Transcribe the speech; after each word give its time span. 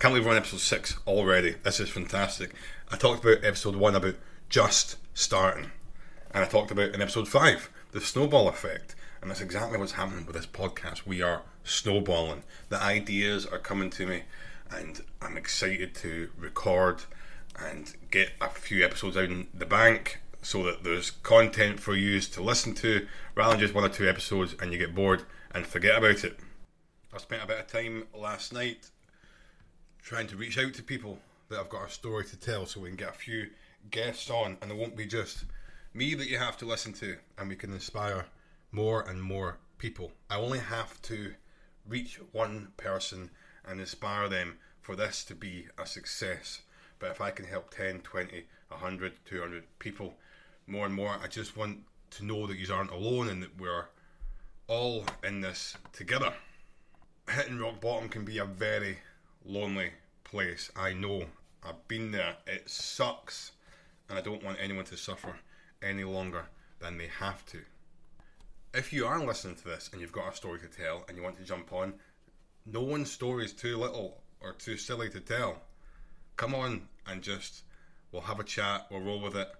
Can't 0.00 0.14
believe 0.14 0.24
we're 0.24 0.30
on 0.30 0.38
episode 0.38 0.60
six 0.60 0.96
already. 1.06 1.56
This 1.62 1.78
is 1.78 1.90
fantastic. 1.90 2.54
I 2.90 2.96
talked 2.96 3.22
about 3.22 3.44
episode 3.44 3.76
one 3.76 3.94
about 3.94 4.14
just 4.48 4.96
starting, 5.12 5.72
and 6.30 6.42
I 6.42 6.48
talked 6.48 6.70
about 6.70 6.94
in 6.94 7.02
episode 7.02 7.28
five 7.28 7.68
the 7.92 8.00
snowball 8.00 8.48
effect, 8.48 8.94
and 9.20 9.30
that's 9.30 9.42
exactly 9.42 9.76
what's 9.76 9.92
happening 9.92 10.24
with 10.24 10.36
this 10.36 10.46
podcast. 10.46 11.04
We 11.04 11.20
are 11.20 11.42
snowballing. 11.64 12.44
The 12.70 12.82
ideas 12.82 13.44
are 13.44 13.58
coming 13.58 13.90
to 13.90 14.06
me, 14.06 14.22
and 14.70 15.02
I'm 15.20 15.36
excited 15.36 15.94
to 15.96 16.30
record 16.38 17.02
and 17.62 17.94
get 18.10 18.30
a 18.40 18.48
few 18.48 18.82
episodes 18.82 19.18
out 19.18 19.24
in 19.24 19.48
the 19.52 19.66
bank 19.66 20.22
so 20.40 20.62
that 20.62 20.82
there's 20.82 21.10
content 21.10 21.78
for 21.78 21.94
you 21.94 22.18
to 22.20 22.42
listen 22.42 22.74
to 22.76 23.06
rather 23.34 23.50
than 23.50 23.60
just 23.60 23.74
one 23.74 23.84
or 23.84 23.90
two 23.90 24.08
episodes 24.08 24.56
and 24.62 24.72
you 24.72 24.78
get 24.78 24.94
bored 24.94 25.24
and 25.50 25.66
forget 25.66 25.98
about 25.98 26.24
it. 26.24 26.40
I 27.12 27.18
spent 27.18 27.44
a 27.44 27.46
bit 27.46 27.60
of 27.60 27.66
time 27.66 28.06
last 28.14 28.54
night 28.54 28.88
trying 30.02 30.26
to 30.28 30.36
reach 30.36 30.58
out 30.58 30.74
to 30.74 30.82
people 30.82 31.18
that 31.48 31.58
have 31.58 31.68
got 31.68 31.88
a 31.88 31.90
story 31.90 32.24
to 32.24 32.36
tell 32.36 32.66
so 32.66 32.80
we 32.80 32.88
can 32.88 32.96
get 32.96 33.10
a 33.10 33.18
few 33.18 33.48
guests 33.90 34.30
on 34.30 34.56
and 34.62 34.70
it 34.70 34.76
won't 34.76 34.96
be 34.96 35.06
just 35.06 35.44
me 35.94 36.14
that 36.14 36.28
you 36.28 36.38
have 36.38 36.56
to 36.58 36.64
listen 36.64 36.92
to 36.92 37.16
and 37.38 37.48
we 37.48 37.56
can 37.56 37.72
inspire 37.72 38.26
more 38.72 39.02
and 39.08 39.20
more 39.22 39.58
people. 39.78 40.12
I 40.28 40.36
only 40.36 40.60
have 40.60 41.00
to 41.02 41.34
reach 41.88 42.20
one 42.32 42.68
person 42.76 43.30
and 43.66 43.80
inspire 43.80 44.28
them 44.28 44.58
for 44.80 44.94
this 44.94 45.24
to 45.24 45.34
be 45.34 45.66
a 45.78 45.86
success. 45.86 46.62
But 46.98 47.10
if 47.10 47.20
I 47.20 47.30
can 47.30 47.46
help 47.46 47.74
10, 47.74 48.00
20, 48.00 48.44
100, 48.68 49.12
200 49.24 49.64
people 49.78 50.14
more 50.66 50.86
and 50.86 50.94
more, 50.94 51.16
I 51.22 51.26
just 51.26 51.56
want 51.56 51.80
to 52.12 52.24
know 52.24 52.46
that 52.46 52.58
you 52.58 52.72
aren't 52.72 52.90
alone 52.90 53.28
and 53.28 53.42
that 53.42 53.58
we're 53.58 53.86
all 54.68 55.04
in 55.24 55.40
this 55.40 55.76
together. 55.92 56.32
Hitting 57.28 57.58
rock 57.58 57.80
bottom 57.80 58.08
can 58.08 58.24
be 58.24 58.38
a 58.38 58.44
very 58.44 58.98
lonely 59.44 59.90
place. 60.24 60.70
I 60.76 60.92
know. 60.92 61.24
I've 61.62 61.86
been 61.88 62.12
there. 62.12 62.36
It 62.46 62.68
sucks. 62.68 63.52
And 64.08 64.18
I 64.18 64.22
don't 64.22 64.42
want 64.42 64.58
anyone 64.60 64.84
to 64.86 64.96
suffer 64.96 65.36
any 65.82 66.04
longer 66.04 66.46
than 66.80 66.98
they 66.98 67.08
have 67.18 67.44
to. 67.46 67.58
If 68.72 68.92
you 68.92 69.06
are 69.06 69.24
listening 69.24 69.56
to 69.56 69.64
this 69.64 69.90
and 69.92 70.00
you've 70.00 70.12
got 70.12 70.32
a 70.32 70.36
story 70.36 70.58
to 70.60 70.66
tell 70.66 71.04
and 71.08 71.16
you 71.16 71.22
want 71.22 71.36
to 71.38 71.44
jump 71.44 71.72
on, 71.72 71.94
no 72.66 72.82
one's 72.82 73.10
story 73.10 73.44
is 73.44 73.52
too 73.52 73.76
little 73.76 74.22
or 74.40 74.52
too 74.52 74.76
silly 74.76 75.10
to 75.10 75.20
tell. 75.20 75.62
Come 76.36 76.54
on 76.54 76.88
and 77.06 77.22
just, 77.22 77.62
we'll 78.12 78.22
have 78.22 78.40
a 78.40 78.44
chat, 78.44 78.86
we'll 78.90 79.00
roll 79.00 79.20
with 79.20 79.36
it, 79.36 79.50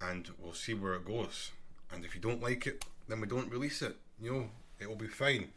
and 0.00 0.28
we'll 0.38 0.52
see 0.52 0.74
where 0.74 0.94
it 0.94 1.04
goes. 1.06 1.50
And 1.92 2.04
if 2.04 2.14
you 2.14 2.20
don't 2.20 2.42
like 2.42 2.66
it, 2.66 2.84
then 3.08 3.20
we 3.20 3.26
don't 3.26 3.50
release 3.50 3.82
it. 3.82 3.96
You 4.20 4.32
know, 4.32 4.50
it 4.78 4.88
will 4.88 4.96
be 4.96 5.06
fine. 5.06 5.48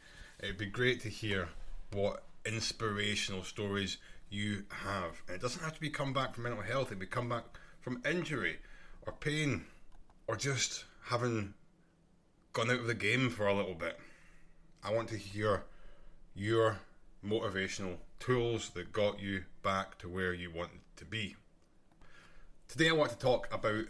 It'd 0.42 0.58
be 0.58 0.66
great 0.68 1.02
to 1.02 1.10
hear 1.10 1.50
what 1.92 2.24
inspirational 2.48 3.44
stories 3.44 3.98
you 4.30 4.64
have. 4.70 5.22
And 5.28 5.36
it 5.36 5.42
doesn't 5.42 5.64
have 5.64 5.74
to 5.74 5.82
be 5.82 5.90
come 5.90 6.14
back 6.14 6.34
from 6.34 6.44
mental 6.44 6.62
health, 6.62 6.92
it 6.92 7.00
could 7.00 7.12
come 7.12 7.30
back 7.30 7.44
from 7.82 8.02
injury 8.10 8.58
or 9.06 9.14
pain 9.14 9.66
or 10.28 10.36
just 10.36 10.86
having 11.06 11.54
gone 12.54 12.70
out 12.70 12.80
of 12.80 12.88
the 12.88 12.94
game 12.94 13.30
for 13.30 13.48
a 13.48 13.54
little 13.54 13.76
bit. 13.76 14.00
I 14.84 14.94
want 14.94 15.10
to 15.10 15.18
hear 15.18 15.64
your 16.36 16.80
motivational 17.26 17.98
tools 18.20 18.70
that 18.72 18.92
got 18.92 19.20
you 19.20 19.44
back 19.64 19.98
to 20.00 20.10
where 20.10 20.34
you 20.34 20.52
wanted 20.52 20.80
to 20.98 21.06
be. 21.06 21.36
Today 22.68 22.90
I 22.90 22.94
want 22.94 23.12
to 23.12 23.18
talk 23.18 23.48
about 23.54 23.86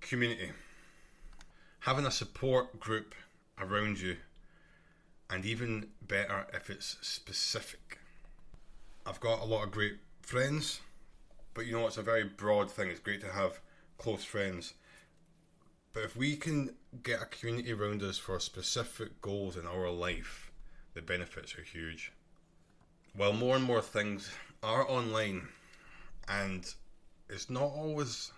community. 0.00 0.50
Having 1.80 2.06
a 2.06 2.10
support 2.10 2.80
group 2.80 3.14
around 3.60 4.00
you, 4.00 4.16
and 5.30 5.44
even 5.44 5.88
better 6.00 6.46
if 6.52 6.70
it's 6.70 6.96
specific. 7.00 7.98
I've 9.06 9.20
got 9.20 9.40
a 9.40 9.44
lot 9.44 9.64
of 9.64 9.70
great 9.70 9.98
friends, 10.22 10.80
but 11.54 11.66
you 11.66 11.72
know 11.72 11.86
it's 11.86 11.96
a 11.96 12.02
very 12.02 12.24
broad 12.24 12.70
thing. 12.70 12.88
It's 12.90 13.00
great 13.00 13.20
to 13.22 13.32
have 13.32 13.60
close 13.98 14.24
friends. 14.24 14.74
But 15.92 16.04
if 16.04 16.16
we 16.16 16.36
can 16.36 16.74
get 17.02 17.22
a 17.22 17.26
community 17.26 17.72
around 17.72 18.02
us 18.02 18.18
for 18.18 18.38
specific 18.38 19.20
goals 19.20 19.56
in 19.56 19.66
our 19.66 19.90
life, 19.90 20.50
the 20.94 21.02
benefits 21.02 21.58
are 21.58 21.62
huge. 21.62 22.12
Well, 23.16 23.32
more 23.32 23.56
and 23.56 23.64
more 23.64 23.82
things 23.82 24.30
are 24.62 24.88
online, 24.88 25.48
and 26.28 26.72
it's 27.28 27.50
not 27.50 27.62
always 27.62 28.32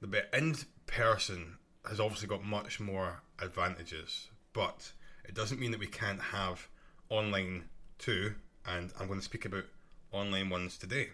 the 0.00 0.06
best. 0.06 0.26
In 0.32 0.56
person 0.86 1.58
has 1.88 2.00
obviously 2.00 2.28
got 2.28 2.44
much 2.44 2.80
more 2.80 3.22
advantages, 3.38 4.28
but 4.52 4.92
it 5.24 5.34
doesn't 5.34 5.60
mean 5.60 5.70
that 5.70 5.80
we 5.80 5.86
can't 5.86 6.20
have 6.20 6.68
online 7.08 7.64
too. 7.98 8.34
And 8.66 8.92
I'm 8.98 9.06
going 9.06 9.18
to 9.18 9.24
speak 9.24 9.44
about 9.44 9.64
online 10.12 10.50
ones 10.50 10.76
today. 10.76 11.08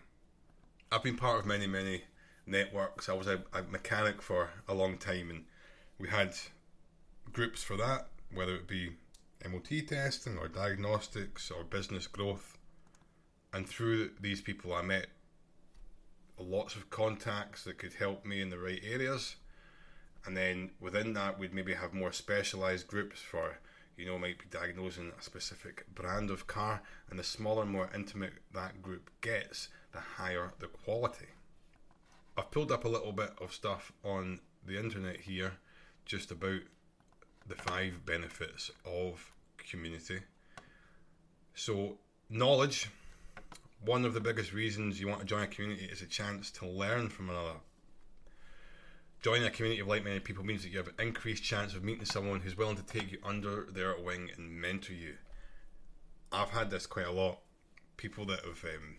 I've 0.90 1.02
been 1.02 1.16
part 1.16 1.40
of 1.40 1.46
many, 1.46 1.66
many 1.66 2.02
networks. 2.46 3.08
I 3.08 3.14
was 3.14 3.26
a, 3.26 3.42
a 3.52 3.62
mechanic 3.62 4.22
for 4.22 4.50
a 4.68 4.74
long 4.74 4.98
time, 4.98 5.30
and 5.30 5.44
we 5.98 6.08
had 6.08 6.34
groups 7.32 7.62
for 7.62 7.76
that, 7.76 8.08
whether 8.32 8.54
it 8.54 8.66
be 8.66 8.92
MOT 9.48 9.86
testing 9.86 10.36
or 10.38 10.48
diagnostics 10.48 11.50
or 11.50 11.64
business 11.64 12.06
growth. 12.06 12.58
And 13.52 13.68
through 13.68 14.10
these 14.20 14.40
people, 14.40 14.74
I 14.74 14.82
met 14.82 15.06
lots 16.38 16.74
of 16.74 16.90
contacts 16.90 17.64
that 17.64 17.78
could 17.78 17.94
help 17.94 18.24
me 18.24 18.40
in 18.40 18.50
the 18.50 18.58
right 18.58 18.80
areas. 18.82 19.36
And 20.24 20.36
then 20.36 20.70
within 20.80 21.14
that, 21.14 21.38
we'd 21.38 21.54
maybe 21.54 21.74
have 21.74 21.94
more 21.94 22.12
specialized 22.12 22.86
groups 22.86 23.20
for, 23.20 23.58
you 23.98 24.06
know, 24.06 24.18
might 24.18 24.38
be 24.38 24.46
diagnosing 24.50 25.12
a 25.18 25.22
specific 25.22 25.84
brand 25.94 26.30
of 26.30 26.46
car. 26.46 26.82
And 27.10 27.18
the 27.18 27.24
smaller, 27.24 27.66
more 27.66 27.90
intimate 27.94 28.34
that 28.54 28.80
group 28.80 29.10
gets, 29.20 29.68
the 29.92 30.00
higher 30.00 30.52
the 30.60 30.68
quality. 30.68 31.26
I've 32.36 32.50
pulled 32.50 32.70
up 32.70 32.84
a 32.84 32.88
little 32.88 33.12
bit 33.12 33.32
of 33.40 33.52
stuff 33.52 33.92
on 34.04 34.40
the 34.64 34.78
internet 34.78 35.20
here 35.20 35.52
just 36.04 36.30
about 36.30 36.60
the 37.46 37.56
five 37.56 38.06
benefits 38.06 38.70
of 38.84 39.32
community. 39.58 40.20
So, 41.54 41.98
knowledge 42.30 42.88
one 43.84 44.04
of 44.04 44.14
the 44.14 44.20
biggest 44.20 44.52
reasons 44.52 45.00
you 45.00 45.08
want 45.08 45.20
to 45.20 45.26
join 45.26 45.42
a 45.42 45.46
community 45.46 45.84
is 45.84 46.02
a 46.02 46.06
chance 46.06 46.50
to 46.50 46.66
learn 46.66 47.08
from 47.08 47.30
another. 47.30 47.54
Joining 49.20 49.46
a 49.46 49.50
community 49.50 49.80
of 49.80 49.88
like 49.88 50.04
minded 50.04 50.22
people 50.22 50.44
means 50.44 50.62
that 50.62 50.68
you 50.68 50.78
have 50.78 50.86
an 50.86 50.94
increased 51.00 51.42
chance 51.42 51.74
of 51.74 51.82
meeting 51.82 52.04
someone 52.04 52.38
who's 52.38 52.56
willing 52.56 52.76
to 52.76 52.84
take 52.84 53.10
you 53.10 53.18
under 53.24 53.64
their 53.64 53.96
wing 53.98 54.30
and 54.36 54.48
mentor 54.48 54.92
you. 54.92 55.14
I've 56.30 56.50
had 56.50 56.70
this 56.70 56.86
quite 56.86 57.06
a 57.06 57.10
lot. 57.10 57.40
People 57.96 58.26
that 58.26 58.44
have, 58.44 58.62
um, 58.62 58.98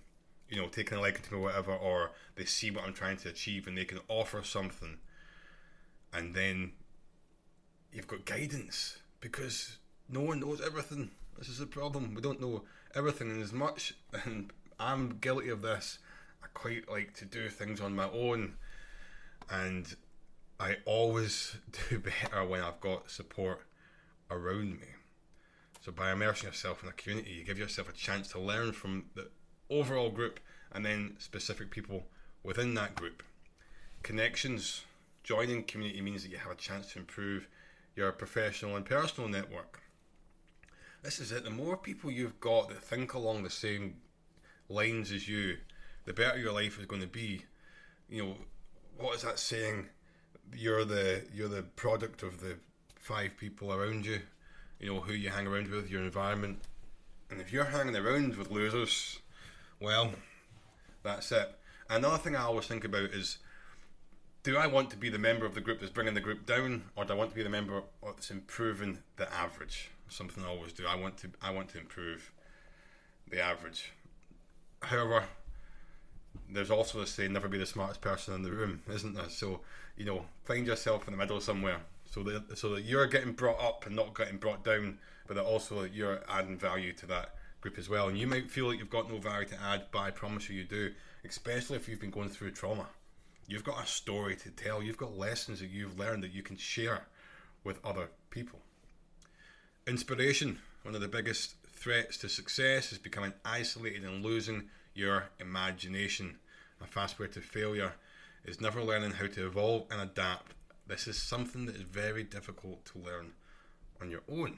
you 0.50 0.58
know, 0.58 0.68
taken 0.68 0.98
a 0.98 1.02
liking 1.02 1.22
to 1.24 1.34
me 1.34 1.40
or 1.40 1.44
whatever, 1.44 1.72
or 1.72 2.12
they 2.36 2.44
see 2.44 2.70
what 2.70 2.84
I'm 2.84 2.94
trying 2.94 3.16
to 3.18 3.30
achieve 3.30 3.66
and 3.66 3.78
they 3.78 3.86
can 3.86 4.02
offer 4.10 4.44
something, 4.44 4.98
and 6.12 6.36
then 6.36 6.74
you've 7.94 8.08
got 8.08 8.26
guidance 8.26 8.98
because 9.22 9.78
no 10.10 10.20
one 10.20 10.42
knows 10.42 10.60
everything. 10.60 11.12
This 11.38 11.48
is 11.48 11.60
the 11.60 11.66
problem. 11.66 12.14
We 12.14 12.22
don't 12.22 12.42
know 12.42 12.64
everything, 12.94 13.42
as 13.42 13.54
much, 13.54 13.94
and 14.26 14.52
I'm 14.78 15.20
guilty 15.22 15.48
of 15.48 15.62
this. 15.62 16.00
I 16.44 16.48
quite 16.54 16.92
like 16.92 17.14
to 17.16 17.26
do 17.26 17.48
things 17.48 17.80
on 17.80 17.96
my 17.96 18.10
own, 18.10 18.56
and 19.50 19.96
I 20.60 20.78
always 20.86 21.56
do 21.90 22.00
better 22.00 22.44
when 22.44 22.62
I've 22.62 22.82
got 22.82 23.10
support 23.10 23.62
around 24.30 24.80
me. 24.80 24.88
So 25.82 25.92
by 25.92 26.12
immersing 26.12 26.48
yourself 26.48 26.84
in 26.84 26.90
a 26.90 26.94
community, 26.94 27.32
you 27.32 27.44
give 27.46 27.58
yourself 27.58 27.90
a 27.90 27.94
chance 27.94 28.28
to 28.30 28.40
learn 28.40 28.74
from 28.74 29.06
the 29.16 29.30
overall 29.70 30.10
group 30.10 30.40
and 30.72 30.86
then 30.86 31.16
specific 31.20 31.72
people 31.72 32.04
within 32.44 32.74
that 32.76 32.96
group. 32.96 33.24
Connections. 34.04 34.84
Joining 35.24 35.64
community 35.64 36.02
means 36.02 36.24
that 36.24 36.32
you 36.32 36.38
have 36.38 36.52
a 36.52 36.56
chance 36.56 36.94
to 36.94 37.00
improve 37.00 37.48
your 37.96 38.12
professional 38.12 38.76
and 38.76 38.86
personal 38.86 39.30
network. 39.30 39.82
This 41.04 41.20
is 41.20 41.32
it. 41.32 41.44
The 41.44 41.50
more 41.50 41.78
people 41.78 42.12
you've 42.12 42.40
got 42.40 42.70
that 42.70 42.84
think 42.84 43.14
along 43.14 43.44
the 43.44 43.50
same 43.50 43.98
lines 44.70 45.12
as 45.12 45.28
you, 45.28 45.58
the 46.06 46.14
better 46.14 46.38
your 46.38 46.52
life 46.52 46.80
is 46.80 46.86
going 46.86 47.02
to 47.02 47.08
be. 47.08 47.46
You 48.10 48.24
know, 48.24 48.36
what 48.98 49.16
is 49.16 49.22
that 49.22 49.40
saying? 49.40 49.88
You're 50.56 50.86
the 50.86 51.24
you're 51.34 51.50
the 51.50 51.64
product 51.64 52.24
of 52.24 52.42
the 52.42 52.58
five 52.96 53.32
people 53.38 53.74
around 53.74 54.06
you. 54.06 54.20
You 54.80 54.94
know 54.94 55.00
who 55.02 55.14
you 55.14 55.30
hang 55.30 55.48
around 55.48 55.68
with, 55.68 55.90
your 55.90 56.04
environment, 56.04 56.60
and 57.30 57.42
if 57.42 57.52
you're 57.52 57.66
hanging 57.66 57.96
around 57.96 58.36
with 58.36 58.50
losers, 58.50 59.20
well, 59.82 60.12
that's 61.04 61.32
it. 61.32 61.54
Another 61.90 62.18
thing 62.18 62.36
I 62.36 62.44
always 62.44 62.68
think 62.68 62.86
about 62.86 63.10
is 63.12 63.40
do 64.44 64.58
I 64.58 64.68
want 64.68 64.90
to 64.92 64.98
be 64.98 65.10
the 65.10 65.20
member 65.20 65.46
of 65.46 65.54
the 65.54 65.62
group 65.62 65.80
that's 65.80 65.92
bringing 65.92 66.14
the 66.14 66.22
group 66.22 66.46
down, 66.46 66.84
or 66.96 67.04
do 67.06 67.14
I 67.14 67.16
want 67.16 67.32
to 67.32 67.36
be 67.36 67.44
the 67.44 67.50
member 67.50 67.84
that's 68.04 68.32
improving 68.32 69.00
the 69.18 69.32
average? 69.34 69.90
Something 70.08 70.44
I 70.44 70.48
always 70.48 70.74
do. 70.74 70.88
I 70.88 70.96
want 70.96 71.18
to 71.18 71.30
I 71.42 71.52
want 71.52 71.70
to 71.70 71.78
improve 71.78 72.32
the 73.30 73.42
average. 73.42 73.92
However, 74.82 75.26
there's 76.52 76.72
also 76.72 77.02
a 77.02 77.08
saying, 77.08 77.34
never 77.34 77.48
be 77.48 77.58
the 77.58 77.66
smartest 77.66 78.02
person 78.02 78.34
in 78.34 78.44
the 78.44 78.52
room, 78.52 78.82
isn't 78.92 79.14
there? 79.14 79.30
So, 79.30 79.62
you 79.96 80.06
know, 80.06 80.26
find 80.44 80.66
yourself 80.66 81.08
in 81.08 81.12
the 81.12 81.18
middle 81.18 81.40
somewhere. 81.40 81.82
So 82.06 82.24
that 82.24 82.58
so 82.58 82.74
that 82.74 82.86
you're 82.86 83.06
getting 83.06 83.34
brought 83.34 83.62
up 83.62 83.86
and 83.86 83.96
not 83.96 84.18
getting 84.18 84.38
brought 84.38 84.64
down, 84.64 84.98
but 85.28 85.36
that 85.36 85.46
also 85.46 85.84
that 85.84 85.94
you're 85.94 86.22
adding 86.28 86.58
value 86.58 86.92
to 86.94 87.06
that 87.08 87.36
group 87.62 87.78
as 87.78 87.88
well. 87.88 88.08
And 88.08 88.18
you 88.18 88.26
might 88.26 88.50
feel 88.50 88.68
like 88.68 88.80
you've 88.80 88.90
got 88.90 89.12
no 89.12 89.20
value 89.20 89.48
to 89.50 89.62
add, 89.62 89.86
but 89.92 90.00
I 90.00 90.12
promise 90.12 90.50
you 90.50 90.58
you 90.58 90.64
do, 90.64 90.92
especially 91.24 91.76
if 91.76 91.88
you've 91.88 92.00
been 92.00 92.10
going 92.10 92.30
through 92.30 92.52
trauma. 92.52 92.88
You've 93.48 93.64
got 93.64 93.84
a 93.84 93.88
story 93.88 94.36
to 94.38 94.50
tell, 94.52 94.82
you've 94.82 94.98
got 94.98 95.18
lessons 95.18 95.60
that 95.60 95.70
you've 95.70 95.98
learned 95.98 96.24
that 96.24 96.32
you 96.32 96.44
can 96.44 96.56
share 96.56 97.08
with 97.64 97.84
other 97.84 98.10
people. 98.30 98.60
Inspiration, 99.88 100.60
one 100.84 100.96
of 100.96 101.02
the 101.02 101.08
biggest 101.08 101.56
threats 101.68 102.18
to 102.18 102.30
success 102.30 102.92
is 102.92 102.98
becoming 102.98 103.34
isolated 103.44 104.04
and 104.04 104.24
losing 104.24 104.70
your 105.00 105.30
imagination. 105.40 106.38
A 106.82 106.88
fast 106.88 107.20
way 107.20 107.28
to 107.28 107.42
failure 107.42 107.94
is 108.46 108.62
never 108.62 108.84
learning 108.84 109.12
how 109.12 109.28
to 109.28 109.48
evolve 109.48 109.86
and 109.90 110.02
adapt. 110.02 110.54
This 110.88 111.08
is 111.08 111.18
something 111.18 111.66
that 111.66 111.76
is 111.76 111.82
very 111.82 112.24
difficult 112.24 112.86
to 112.86 113.00
learn 113.00 113.32
on 114.02 114.12
your 114.12 114.22
own. 114.30 114.58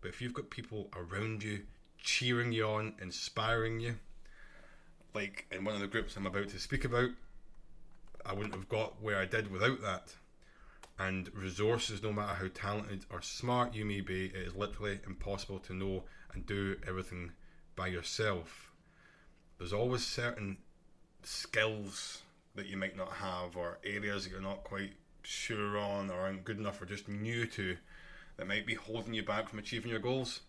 But 0.00 0.08
if 0.08 0.20
you've 0.20 0.34
got 0.34 0.50
people 0.50 0.88
around 0.94 1.42
you 1.42 1.62
cheering 1.98 2.52
you 2.52 2.66
on, 2.66 2.94
inspiring 3.00 3.80
you, 3.80 3.96
like 5.14 5.46
in 5.50 5.64
one 5.64 5.74
of 5.74 5.80
the 5.80 5.86
groups 5.86 6.16
I'm 6.16 6.26
about 6.26 6.48
to 6.50 6.58
speak 6.58 6.84
about, 6.84 7.10
I 8.24 8.34
wouldn't 8.34 8.54
have 8.54 8.68
got 8.68 9.00
where 9.02 9.18
I 9.18 9.24
did 9.24 9.50
without 9.50 9.80
that 9.82 10.14
and 10.98 11.30
resources, 11.34 12.02
no 12.02 12.12
matter 12.12 12.34
how 12.34 12.48
talented 12.54 13.04
or 13.10 13.20
smart 13.20 13.74
you 13.74 13.84
may 13.84 14.00
be, 14.00 14.26
it 14.26 14.36
is 14.36 14.56
literally 14.56 14.98
impossible 15.06 15.58
to 15.60 15.74
know 15.74 16.04
and 16.32 16.46
do 16.46 16.76
everything 16.86 17.32
by 17.74 17.88
yourself. 17.88 18.65
There's 19.58 19.72
always 19.72 20.04
certain 20.04 20.58
skills 21.22 22.22
that 22.54 22.66
you 22.66 22.76
might 22.76 22.96
not 22.96 23.12
have, 23.14 23.56
or 23.56 23.78
areas 23.84 24.24
that 24.24 24.30
you're 24.30 24.40
not 24.40 24.64
quite 24.64 24.92
sure 25.22 25.78
on, 25.78 26.10
or 26.10 26.20
aren't 26.20 26.44
good 26.44 26.58
enough, 26.58 26.80
or 26.80 26.86
just 26.86 27.08
new 27.08 27.46
to, 27.46 27.76
that 28.36 28.46
might 28.46 28.66
be 28.66 28.74
holding 28.74 29.14
you 29.14 29.22
back 29.22 29.48
from 29.48 29.58
achieving 29.58 29.90
your 29.90 30.00
goals. 30.00 30.40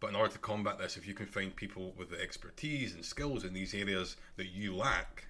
But 0.00 0.10
in 0.10 0.16
order 0.16 0.32
to 0.32 0.38
combat 0.38 0.78
this, 0.78 0.96
if 0.96 1.06
you 1.06 1.14
can 1.14 1.26
find 1.26 1.54
people 1.54 1.94
with 1.96 2.10
the 2.10 2.20
expertise 2.20 2.94
and 2.94 3.04
skills 3.04 3.44
in 3.44 3.54
these 3.54 3.72
areas 3.72 4.16
that 4.36 4.48
you 4.48 4.74
lack, 4.74 5.26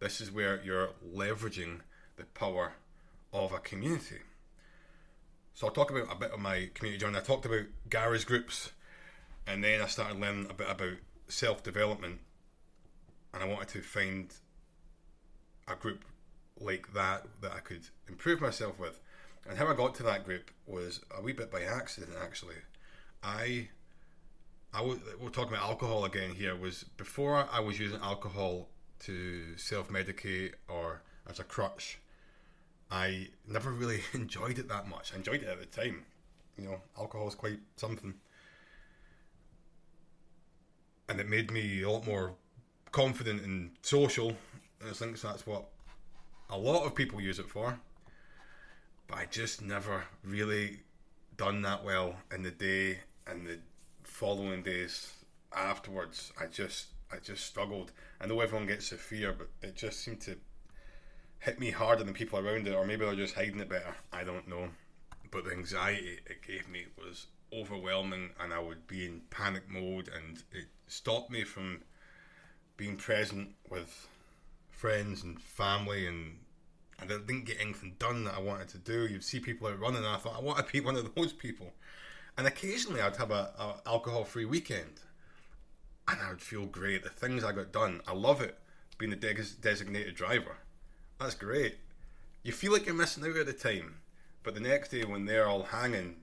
this 0.00 0.20
is 0.20 0.32
where 0.32 0.60
you're 0.62 0.90
leveraging 1.14 1.80
the 2.16 2.24
power 2.24 2.72
of 3.32 3.52
a 3.52 3.58
community. 3.58 4.20
So 5.54 5.66
I'll 5.66 5.72
talk 5.72 5.90
about 5.90 6.12
a 6.12 6.18
bit 6.18 6.32
of 6.32 6.40
my 6.40 6.70
community 6.74 7.00
journey. 7.00 7.18
I 7.18 7.20
talked 7.20 7.46
about 7.46 7.66
garage 7.88 8.24
groups, 8.24 8.72
and 9.46 9.62
then 9.62 9.80
I 9.80 9.86
started 9.86 10.20
learning 10.20 10.48
a 10.50 10.54
bit 10.54 10.68
about 10.68 10.94
self 11.28 11.62
development, 11.62 12.20
and 13.32 13.42
I 13.42 13.46
wanted 13.46 13.68
to 13.68 13.80
find 13.80 14.32
a 15.68 15.74
group 15.74 16.04
like 16.60 16.92
that 16.94 17.26
that 17.40 17.52
I 17.52 17.60
could 17.60 17.88
improve 18.08 18.40
myself 18.40 18.78
with. 18.78 19.00
And 19.48 19.58
how 19.58 19.66
I 19.66 19.74
got 19.74 19.94
to 19.96 20.02
that 20.04 20.24
group 20.24 20.50
was 20.66 21.00
a 21.16 21.20
wee 21.20 21.32
bit 21.32 21.50
by 21.50 21.62
accident, 21.62 22.12
actually. 22.22 22.56
I, 23.22 23.68
I 24.72 24.78
w- 24.78 25.00
we're 25.20 25.28
talking 25.30 25.52
about 25.52 25.68
alcohol 25.68 26.04
again 26.04 26.34
here. 26.34 26.56
Was 26.56 26.84
before 26.96 27.46
I 27.50 27.60
was 27.60 27.78
using 27.78 28.00
alcohol 28.00 28.68
to 29.00 29.56
self 29.56 29.88
medicate 29.88 30.52
or 30.68 31.02
as 31.28 31.40
a 31.40 31.44
crutch. 31.44 31.98
I 32.90 33.28
never 33.48 33.70
really 33.70 34.00
enjoyed 34.12 34.58
it 34.58 34.68
that 34.68 34.88
much. 34.88 35.12
I 35.12 35.16
enjoyed 35.16 35.42
it 35.42 35.48
at 35.48 35.58
the 35.58 35.66
time. 35.66 36.04
You 36.56 36.64
know, 36.66 36.80
alcohol 36.98 37.28
is 37.28 37.34
quite 37.34 37.58
something. 37.76 38.14
And 41.14 41.20
it 41.20 41.28
made 41.28 41.52
me 41.52 41.82
a 41.82 41.88
lot 41.88 42.08
more 42.08 42.34
confident 42.90 43.42
and 43.42 43.70
social. 43.82 44.30
And 44.80 44.90
I 44.90 44.92
think 44.92 45.20
that's 45.20 45.46
what 45.46 45.68
a 46.50 46.58
lot 46.58 46.84
of 46.84 46.96
people 46.96 47.20
use 47.20 47.38
it 47.38 47.48
for. 47.48 47.78
But 49.06 49.18
I 49.18 49.26
just 49.30 49.62
never 49.62 50.02
really 50.24 50.80
done 51.36 51.62
that 51.62 51.84
well 51.84 52.16
in 52.34 52.42
the 52.42 52.50
day 52.50 52.98
and 53.28 53.46
the 53.46 53.60
following 54.02 54.64
days 54.64 55.12
afterwards. 55.54 56.32
I 56.36 56.46
just 56.46 56.86
I 57.12 57.18
just 57.18 57.46
struggled. 57.46 57.92
I 58.20 58.26
know 58.26 58.40
everyone 58.40 58.66
gets 58.66 58.90
a 58.90 58.96
fear, 58.96 59.32
but 59.38 59.50
it 59.62 59.76
just 59.76 60.00
seemed 60.00 60.20
to 60.22 60.36
hit 61.38 61.60
me 61.60 61.70
harder 61.70 62.02
than 62.02 62.12
people 62.12 62.40
around 62.40 62.66
it, 62.66 62.74
or 62.74 62.84
maybe 62.84 63.04
they're 63.04 63.14
just 63.14 63.36
hiding 63.36 63.60
it 63.60 63.68
better. 63.68 63.94
I 64.12 64.24
don't 64.24 64.48
know. 64.48 64.68
But 65.30 65.44
the 65.44 65.52
anxiety 65.52 66.18
it 66.26 66.42
gave 66.44 66.68
me 66.68 66.86
was 66.98 67.28
overwhelming, 67.60 68.30
and 68.40 68.52
I 68.52 68.58
would 68.58 68.86
be 68.86 69.06
in 69.06 69.22
panic 69.30 69.68
mode, 69.68 70.08
and 70.08 70.42
it 70.52 70.66
stopped 70.86 71.30
me 71.30 71.44
from 71.44 71.82
being 72.76 72.96
present 72.96 73.50
with 73.70 74.08
friends 74.70 75.22
and 75.22 75.40
family, 75.40 76.06
and 76.06 76.38
I 77.00 77.06
didn't 77.06 77.44
get 77.44 77.60
anything 77.60 77.96
done 77.98 78.24
that 78.24 78.34
I 78.34 78.40
wanted 78.40 78.68
to 78.68 78.78
do. 78.78 79.06
You'd 79.06 79.24
see 79.24 79.40
people 79.40 79.68
out 79.68 79.78
running, 79.78 79.98
and 79.98 80.06
I 80.06 80.16
thought 80.16 80.36
I 80.36 80.42
want 80.42 80.58
to 80.58 80.72
be 80.72 80.80
one 80.84 80.96
of 80.96 81.14
those 81.14 81.32
people. 81.32 81.72
And 82.36 82.46
occasionally, 82.46 83.00
I'd 83.00 83.16
have 83.16 83.30
a, 83.30 83.52
a 83.58 83.88
alcohol-free 83.88 84.44
weekend, 84.44 85.00
and 86.08 86.20
I 86.20 86.30
would 86.30 86.42
feel 86.42 86.66
great. 86.66 87.02
The 87.02 87.10
things 87.10 87.44
I 87.44 87.52
got 87.52 87.72
done, 87.72 88.00
I 88.06 88.12
love 88.12 88.40
it. 88.40 88.58
Being 88.98 89.12
a 89.12 89.16
de- 89.16 89.34
designated 89.60 90.14
driver, 90.14 90.56
that's 91.18 91.34
great. 91.34 91.78
You 92.44 92.52
feel 92.52 92.72
like 92.72 92.86
you're 92.86 92.94
missing 92.94 93.24
out 93.24 93.36
at 93.36 93.46
the 93.46 93.52
time, 93.52 93.96
but 94.42 94.54
the 94.54 94.60
next 94.60 94.90
day 94.90 95.04
when 95.04 95.24
they're 95.24 95.48
all 95.48 95.64
hanging, 95.64 96.16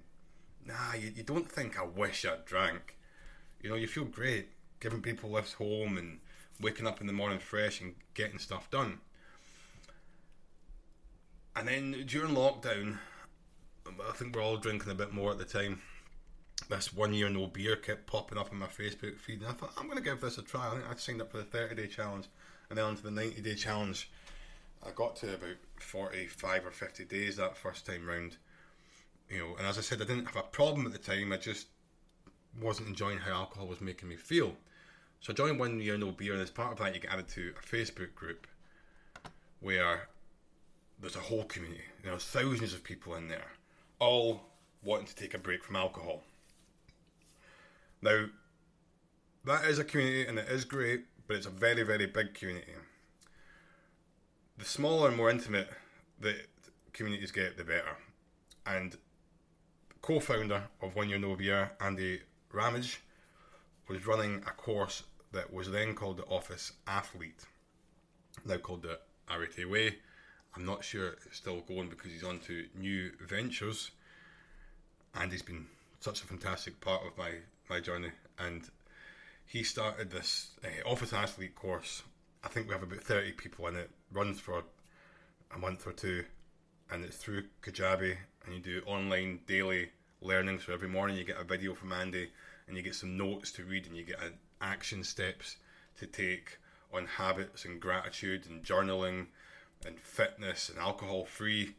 nah, 0.65 0.93
you, 0.93 1.11
you 1.15 1.23
don't 1.23 1.49
think 1.49 1.79
I 1.79 1.85
wish 1.85 2.25
I'd 2.25 2.45
drank. 2.45 2.95
You 3.61 3.69
know, 3.69 3.75
you 3.75 3.87
feel 3.87 4.05
great 4.05 4.49
giving 4.79 5.01
people 5.01 5.29
lifts 5.29 5.53
home 5.53 5.97
and 5.97 6.19
waking 6.59 6.87
up 6.87 6.99
in 6.99 7.07
the 7.07 7.13
morning 7.13 7.39
fresh 7.39 7.79
and 7.81 7.95
getting 8.13 8.39
stuff 8.39 8.69
done. 8.71 8.99
And 11.55 11.67
then 11.67 12.05
during 12.07 12.33
lockdown, 12.33 12.97
I 13.87 14.11
think 14.13 14.35
we're 14.35 14.41
all 14.41 14.57
drinking 14.57 14.91
a 14.91 14.95
bit 14.95 15.13
more 15.13 15.31
at 15.31 15.37
the 15.37 15.45
time. 15.45 15.81
This 16.69 16.93
one 16.93 17.13
year 17.13 17.29
no 17.29 17.47
beer 17.47 17.75
kept 17.75 18.07
popping 18.07 18.37
up 18.37 18.51
on 18.51 18.59
my 18.59 18.67
Facebook 18.67 19.19
feed, 19.19 19.41
and 19.41 19.49
I 19.49 19.53
thought 19.53 19.73
I'm 19.77 19.85
going 19.85 19.97
to 19.97 20.03
give 20.03 20.21
this 20.21 20.37
a 20.37 20.41
try. 20.41 20.67
I 20.67 20.71
think 20.71 20.83
I 20.89 20.95
signed 20.95 21.21
up 21.21 21.31
for 21.31 21.37
the 21.37 21.43
30 21.43 21.75
day 21.75 21.87
challenge 21.87 22.27
and 22.69 22.77
then 22.77 22.85
onto 22.85 23.01
the 23.01 23.11
90 23.11 23.41
day 23.41 23.55
challenge 23.55 24.09
I 24.85 24.91
got 24.91 25.15
to 25.17 25.35
about 25.35 25.57
45 25.79 26.65
or 26.65 26.71
50 26.71 27.05
days 27.05 27.35
that 27.35 27.57
first 27.57 27.85
time 27.85 28.07
round. 28.07 28.37
You 29.31 29.39
know, 29.39 29.55
and 29.57 29.65
as 29.65 29.77
I 29.77 29.81
said, 29.81 30.01
I 30.01 30.05
didn't 30.05 30.25
have 30.25 30.35
a 30.35 30.43
problem 30.43 30.85
at 30.85 30.91
the 30.91 30.97
time. 30.97 31.31
I 31.31 31.37
just 31.37 31.67
wasn't 32.59 32.89
enjoying 32.89 33.19
how 33.19 33.33
alcohol 33.33 33.67
was 33.67 33.81
making 33.81 34.09
me 34.09 34.17
feel. 34.17 34.53
So 35.21 35.31
I 35.31 35.35
joined 35.35 35.59
One 35.59 35.79
Year 35.79 35.97
No 35.97 36.11
Beer, 36.11 36.33
and 36.33 36.41
as 36.41 36.49
part 36.49 36.73
of 36.73 36.79
that, 36.79 36.93
you 36.93 37.01
get 37.01 37.11
added 37.11 37.29
to 37.29 37.53
a 37.57 37.65
Facebook 37.65 38.13
group 38.13 38.47
where 39.61 40.09
there's 40.99 41.15
a 41.15 41.19
whole 41.19 41.45
community. 41.45 41.83
You 42.03 42.11
know, 42.11 42.17
thousands 42.17 42.73
of 42.73 42.83
people 42.83 43.15
in 43.15 43.27
there, 43.27 43.51
all 43.99 44.41
wanting 44.83 45.07
to 45.07 45.15
take 45.15 45.33
a 45.33 45.39
break 45.39 45.63
from 45.63 45.75
alcohol. 45.75 46.23
Now, 48.01 48.25
that 49.45 49.65
is 49.65 49.79
a 49.79 49.83
community, 49.83 50.27
and 50.27 50.39
it 50.39 50.49
is 50.49 50.65
great, 50.65 51.05
but 51.27 51.37
it's 51.37 51.45
a 51.45 51.51
very, 51.51 51.83
very 51.83 52.07
big 52.07 52.33
community 52.33 52.73
the 54.61 54.67
smaller 54.67 55.07
and 55.07 55.17
more 55.17 55.29
intimate 55.29 55.67
the 56.19 56.35
communities 56.93 57.31
get, 57.31 57.57
the 57.57 57.63
better. 57.63 57.97
And 58.65 58.95
co-founder 60.01 60.63
of 60.81 60.95
One 60.95 61.09
Year 61.09 61.71
Andy 61.79 62.21
Ramage, 62.51 63.01
was 63.87 64.05
running 64.05 64.37
a 64.47 64.51
course 64.51 65.03
that 65.31 65.53
was 65.53 65.69
then 65.69 65.93
called 65.93 66.17
the 66.17 66.25
Office 66.25 66.73
Athlete, 66.87 67.45
now 68.45 68.57
called 68.57 68.83
the 68.83 68.99
Arete 69.29 69.69
Way. 69.69 69.95
I'm 70.55 70.65
not 70.65 70.83
sure 70.83 71.15
it's 71.25 71.37
still 71.37 71.61
going 71.61 71.89
because 71.89 72.11
he's 72.11 72.23
on 72.23 72.39
to 72.39 72.65
new 72.77 73.11
ventures, 73.25 73.91
and 75.15 75.31
he's 75.31 75.41
been 75.41 75.67
such 75.99 76.21
a 76.21 76.27
fantastic 76.27 76.79
part 76.81 77.03
of 77.05 77.17
my 77.17 77.31
my 77.69 77.79
journey. 77.79 78.11
And 78.39 78.69
he 79.45 79.63
started 79.63 80.09
this 80.09 80.51
uh, 80.63 80.89
Office 80.89 81.13
Athlete 81.13 81.55
course 81.55 82.03
I 82.43 82.47
think 82.47 82.67
we 82.67 82.73
have 82.73 82.83
about 82.83 83.01
30 83.01 83.33
people 83.33 83.67
in 83.67 83.75
it, 83.75 83.89
runs 84.11 84.39
for 84.39 84.63
a 85.53 85.59
month 85.59 85.85
or 85.85 85.93
two, 85.93 86.25
and 86.91 87.03
it's 87.03 87.17
through 87.17 87.45
Kajabi, 87.61 88.17
and 88.45 88.53
you 88.53 88.59
do 88.59 88.81
online 88.85 89.39
daily 89.47 89.89
learning. 90.21 90.59
So 90.59 90.73
every 90.73 90.89
morning 90.89 91.17
you 91.17 91.23
get 91.23 91.39
a 91.39 91.43
video 91.43 91.73
from 91.73 91.93
Andy, 91.93 92.29
and 92.67 92.75
you 92.75 92.83
get 92.83 92.95
some 92.95 93.17
notes 93.17 93.51
to 93.53 93.63
read, 93.63 93.87
and 93.87 93.95
you 93.95 94.03
get 94.03 94.19
action 94.61 95.03
steps 95.03 95.57
to 95.97 96.05
take 96.05 96.59
on 96.93 97.05
habits 97.05 97.65
and 97.65 97.79
gratitude 97.79 98.45
and 98.49 98.63
journaling 98.63 99.27
and 99.85 99.99
fitness 99.99 100.69
and 100.69 100.77
alcohol 100.77 101.25
free 101.25 101.75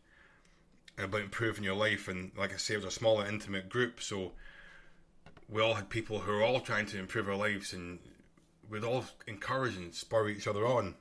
about 0.99 1.21
improving 1.21 1.65
your 1.65 1.77
life. 1.77 2.09
And 2.09 2.33
like 2.37 2.53
I 2.53 2.57
say, 2.57 2.75
it 2.75 2.79
was 2.79 2.87
a 2.87 2.91
smaller, 2.91 3.27
intimate 3.27 3.69
group, 3.69 4.01
so 4.01 4.33
we 5.49 5.61
all 5.61 5.75
had 5.75 5.91
people 5.91 6.21
who 6.21 6.33
were 6.33 6.43
all 6.43 6.61
trying 6.61 6.87
to 6.87 6.99
improve 6.99 7.29
our 7.29 7.37
lives 7.37 7.73
and 7.73 7.99
we'd 8.71 8.85
all 8.85 9.05
encourage 9.27 9.77
and 9.77 9.95
spur 9.95 10.29
each 10.29 10.47
other 10.47 10.67
on. 10.67 10.95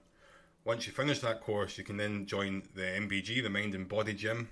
Once 0.64 0.86
you 0.86 0.94
finish 0.94 1.20
that 1.20 1.42
course, 1.42 1.80
you 1.80 1.84
can 1.84 1.98
then 1.98 2.26
join 2.28 2.62
the 2.76 2.84
MBG, 2.84 3.42
the 3.42 3.50
Mind 3.50 3.74
and 3.74 3.90
Body 3.90 4.14
Gym, 4.14 4.50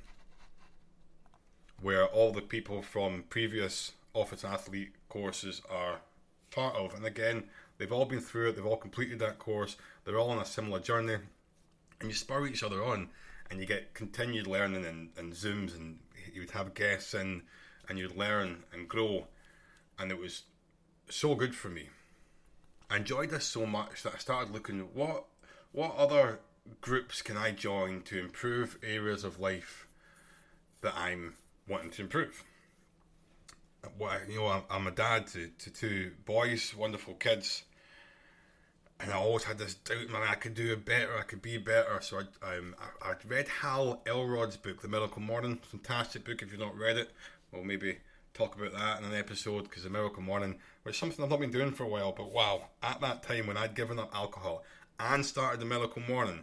where 1.81 2.05
all 2.05 2.31
the 2.31 2.41
people 2.41 2.81
from 2.81 3.23
previous 3.29 3.91
office 4.15 4.43
athlete 4.43 4.93
courses 5.07 5.61
are 5.69 6.01
part 6.49 6.75
of. 6.75 6.95
And 6.95 7.05
again, 7.05 7.43
they've 7.77 7.91
all 7.91 8.05
been 8.05 8.21
through 8.21 8.49
it, 8.49 8.55
they've 8.55 8.65
all 8.65 8.75
completed 8.75 9.19
that 9.19 9.37
course, 9.37 9.77
they're 10.03 10.17
all 10.17 10.31
on 10.31 10.39
a 10.39 10.45
similar 10.45 10.79
journey, 10.79 11.17
and 11.99 12.09
you 12.09 12.15
spur 12.15 12.47
each 12.47 12.63
other 12.63 12.83
on, 12.83 13.09
and 13.51 13.59
you 13.59 13.67
get 13.67 13.93
continued 13.93 14.47
learning 14.47 14.85
and, 14.85 15.09
and 15.15 15.33
Zooms, 15.33 15.75
and 15.75 15.99
you 16.33 16.41
would 16.41 16.51
have 16.51 16.73
guests 16.73 17.13
in, 17.13 17.43
and 17.87 17.99
you'd 17.99 18.17
learn 18.17 18.63
and 18.73 18.87
grow. 18.87 19.27
And 19.99 20.11
it 20.11 20.17
was 20.17 20.43
so 21.07 21.35
good 21.35 21.53
for 21.53 21.69
me. 21.69 21.89
I 22.89 22.97
enjoyed 22.97 23.29
this 23.29 23.45
so 23.45 23.67
much 23.67 24.01
that 24.01 24.15
I 24.15 24.17
started 24.17 24.51
looking 24.51 24.79
at 24.79 24.95
what 24.95 25.25
what 25.71 25.95
other 25.95 26.39
groups 26.81 27.21
can 27.21 27.37
I 27.37 27.51
join 27.51 28.01
to 28.03 28.19
improve 28.19 28.77
areas 28.83 29.23
of 29.23 29.39
life 29.39 29.87
that 30.81 30.93
I'm 30.95 31.35
wanting 31.67 31.91
to 31.91 32.01
improve. 32.03 32.43
What 33.97 34.29
you 34.29 34.39
know, 34.39 34.63
I'm 34.69 34.87
a 34.87 34.91
dad 34.91 35.27
to, 35.27 35.47
to 35.47 35.69
two 35.69 36.11
boys, 36.25 36.75
wonderful 36.75 37.13
kids, 37.13 37.63
and 38.99 39.11
I 39.11 39.15
always 39.15 39.45
had 39.45 39.57
this 39.57 39.75
doubt, 39.75 40.09
man, 40.09 40.23
I 40.27 40.35
could 40.35 40.53
do 40.53 40.73
it 40.73 40.85
better, 40.85 41.17
I 41.17 41.23
could 41.23 41.41
be 41.41 41.57
better. 41.57 41.99
So 42.01 42.21
I, 42.41 42.57
um, 42.57 42.75
I, 43.01 43.11
I 43.11 43.13
read 43.25 43.47
Hal 43.47 44.01
Elrod's 44.05 44.57
book, 44.57 44.81
The 44.81 44.89
Miracle 44.89 45.21
Morning, 45.21 45.59
fantastic 45.61 46.25
book. 46.25 46.41
If 46.41 46.51
you've 46.51 46.59
not 46.59 46.77
read 46.77 46.97
it, 46.97 47.11
well, 47.53 47.63
maybe 47.63 47.99
talk 48.33 48.57
about 48.57 48.73
that 48.73 48.99
in 48.99 49.05
an 49.05 49.17
episode 49.17 49.63
because 49.63 49.83
the 49.83 49.89
Miracle 49.89 50.23
Morning, 50.23 50.59
which 50.83 50.99
something 50.99 51.23
I've 51.23 51.31
not 51.31 51.39
been 51.39 51.51
doing 51.51 51.71
for 51.71 51.83
a 51.83 51.87
while, 51.87 52.11
but 52.11 52.31
wow, 52.31 52.63
at 52.83 52.99
that 52.99 53.23
time 53.23 53.47
when 53.47 53.55
I'd 53.55 53.75
given 53.75 53.97
up 53.97 54.13
alcohol 54.13 54.63
and 54.99 55.25
started 55.25 55.59
the 55.59 55.65
Miracle 55.65 56.01
Morning, 56.07 56.41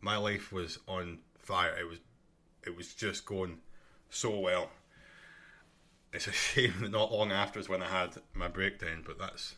my 0.00 0.16
life 0.16 0.52
was 0.52 0.78
on 0.86 1.18
fire. 1.38 1.76
It 1.78 1.88
was, 1.88 1.98
it 2.66 2.76
was 2.76 2.94
just 2.94 3.26
going 3.26 3.58
so 4.10 4.38
well. 4.38 4.70
It's 6.12 6.26
a 6.26 6.32
shame 6.32 6.74
that 6.80 6.90
not 6.90 7.12
long 7.12 7.32
after 7.32 7.58
is 7.58 7.68
when 7.68 7.82
I 7.82 7.88
had 7.88 8.10
my 8.34 8.48
breakdown, 8.48 9.02
but 9.04 9.18
that's 9.18 9.56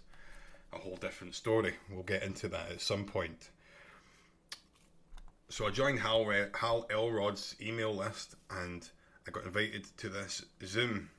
a 0.73 0.79
whole 0.79 0.97
different 0.97 1.35
story. 1.35 1.75
We'll 1.91 2.03
get 2.03 2.23
into 2.23 2.49
that 2.49 2.71
at 2.71 2.81
some 2.81 3.05
point. 3.05 3.51
So 5.49 5.67
I 5.67 5.71
joined 5.71 5.99
Hal, 5.99 6.33
Hal 6.55 6.87
Elrod's 6.91 7.57
email 7.61 7.93
list 7.95 8.37
and 8.51 8.89
I 9.27 9.33
got 9.33 9.45
invited 9.45 9.85
to 9.99 10.09
this 10.09 10.45
Zoom 10.65 11.11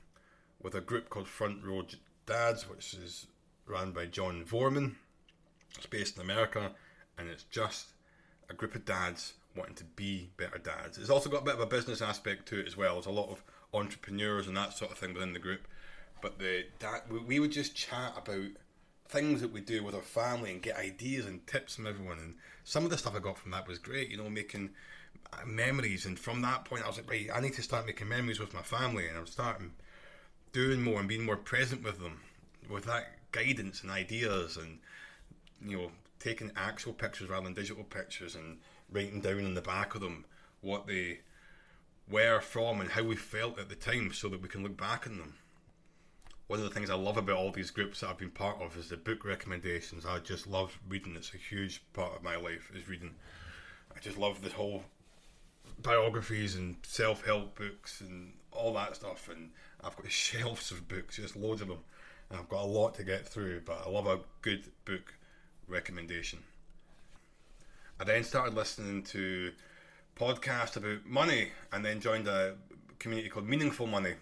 with 0.62 0.74
a 0.74 0.80
group 0.80 1.10
called 1.10 1.28
Front 1.28 1.64
Row 1.64 1.84
Dads, 2.24 2.68
which 2.68 2.94
is 2.94 3.26
run 3.66 3.92
by 3.92 4.06
Jon 4.06 4.44
Vroman. 4.44 4.94
It's 5.76 5.86
based 5.86 6.16
in 6.16 6.22
America, 6.22 6.72
and 7.18 7.28
it's 7.28 7.44
just 7.44 7.88
a 8.48 8.54
group 8.54 8.74
of 8.74 8.84
dads 8.84 9.34
wanting 9.56 9.74
to 9.76 9.84
be 9.84 10.30
better 10.36 10.58
dads. 10.58 10.98
It's 10.98 11.10
also 11.10 11.28
got 11.28 11.42
a 11.42 11.44
bit 11.44 11.54
of 11.54 11.60
a 11.60 11.66
business 11.66 12.00
aspect 12.00 12.46
to 12.48 12.60
it 12.60 12.66
as 12.66 12.76
well. 12.76 12.94
There's 12.94 13.06
a 13.06 13.10
lot 13.10 13.30
of 13.30 13.42
entrepreneurs 13.74 14.46
and 14.46 14.56
that 14.56 14.72
sort 14.72 14.90
of 14.90 14.98
thing 14.98 15.14
within 15.14 15.32
the 15.32 15.38
group. 15.38 15.66
But 16.20 16.38
the 16.38 16.66
dad, 16.78 17.02
we 17.26 17.40
would 17.40 17.52
just 17.52 17.74
chat 17.74 18.14
about 18.16 18.50
things 19.08 19.40
that 19.40 19.52
we 19.52 19.60
do 19.60 19.82
with 19.82 19.94
our 19.94 20.00
family 20.00 20.50
and 20.50 20.62
get 20.62 20.76
ideas 20.76 21.26
and 21.26 21.46
tips 21.46 21.76
from 21.76 21.86
everyone. 21.86 22.18
And 22.18 22.34
some 22.64 22.84
of 22.84 22.90
the 22.90 22.98
stuff 22.98 23.16
I 23.16 23.18
got 23.18 23.38
from 23.38 23.50
that 23.50 23.68
was 23.68 23.78
great. 23.78 24.08
You 24.08 24.16
know, 24.18 24.30
making 24.30 24.70
memories. 25.44 26.06
And 26.06 26.18
from 26.18 26.42
that 26.42 26.64
point, 26.64 26.84
I 26.84 26.88
was 26.88 26.96
like, 26.96 27.10
right, 27.10 27.28
I 27.34 27.40
need 27.40 27.54
to 27.54 27.62
start 27.62 27.86
making 27.86 28.08
memories 28.08 28.38
with 28.38 28.54
my 28.54 28.62
family. 28.62 29.08
And 29.08 29.18
I'm 29.18 29.26
starting 29.26 29.72
doing 30.52 30.82
more 30.82 31.00
and 31.00 31.08
being 31.08 31.24
more 31.24 31.36
present 31.36 31.82
with 31.82 31.98
them 31.98 32.20
with 32.68 32.84
that 32.84 33.10
guidance 33.32 33.82
and 33.82 33.90
ideas 33.90 34.56
and 34.56 34.78
you 35.64 35.76
know 35.76 35.90
taking 36.22 36.52
actual 36.56 36.92
pictures 36.92 37.28
rather 37.28 37.44
than 37.44 37.54
digital 37.54 37.84
pictures 37.84 38.34
and 38.34 38.58
writing 38.90 39.20
down 39.20 39.40
in 39.40 39.54
the 39.54 39.62
back 39.62 39.94
of 39.94 40.00
them 40.00 40.24
what 40.60 40.86
they 40.86 41.20
were 42.08 42.40
from 42.40 42.80
and 42.80 42.90
how 42.90 43.02
we 43.02 43.16
felt 43.16 43.58
at 43.58 43.68
the 43.68 43.74
time 43.74 44.12
so 44.12 44.28
that 44.28 44.42
we 44.42 44.48
can 44.48 44.62
look 44.62 44.76
back 44.76 45.06
on 45.06 45.18
them 45.18 45.34
one 46.52 46.60
of 46.60 46.68
the 46.68 46.74
things 46.74 46.90
I 46.90 46.96
love 46.96 47.16
about 47.16 47.38
all 47.38 47.50
these 47.50 47.70
groups 47.70 48.00
that 48.00 48.10
I've 48.10 48.18
been 48.18 48.30
part 48.30 48.60
of 48.60 48.76
is 48.76 48.90
the 48.90 48.98
book 48.98 49.24
recommendations. 49.24 50.04
I 50.04 50.18
just 50.18 50.46
love 50.46 50.78
reading. 50.86 51.16
It's 51.16 51.32
a 51.32 51.38
huge 51.38 51.82
part 51.94 52.14
of 52.14 52.22
my 52.22 52.36
life 52.36 52.70
is 52.74 52.86
reading. 52.86 53.14
I 53.96 54.00
just 54.00 54.18
love 54.18 54.42
the 54.42 54.50
whole 54.50 54.84
biographies 55.80 56.56
and 56.56 56.76
self 56.82 57.24
help 57.24 57.56
books 57.56 58.02
and 58.02 58.34
all 58.50 58.74
that 58.74 58.96
stuff. 58.96 59.30
And 59.32 59.52
I've 59.82 59.96
got 59.96 60.10
shelves 60.12 60.70
of 60.70 60.88
books, 60.88 61.16
just 61.16 61.36
loads 61.36 61.62
of 61.62 61.68
them. 61.68 61.78
And 62.28 62.38
I've 62.38 62.50
got 62.50 62.64
a 62.64 62.66
lot 62.66 62.96
to 62.96 63.02
get 63.02 63.26
through, 63.26 63.62
but 63.64 63.84
I 63.86 63.88
love 63.88 64.06
a 64.06 64.20
good 64.42 64.64
book 64.84 65.14
recommendation. 65.68 66.40
I 68.00 68.04
then 68.04 68.24
started 68.24 68.54
listening 68.54 69.02
to 69.04 69.52
podcasts 70.16 70.76
about 70.76 71.06
money 71.06 71.48
and 71.72 71.84
then 71.84 72.00
joined 72.00 72.28
a 72.28 72.54
community 72.98 73.28
called 73.28 73.48
Meaningful 73.48 73.86
Money 73.86 74.14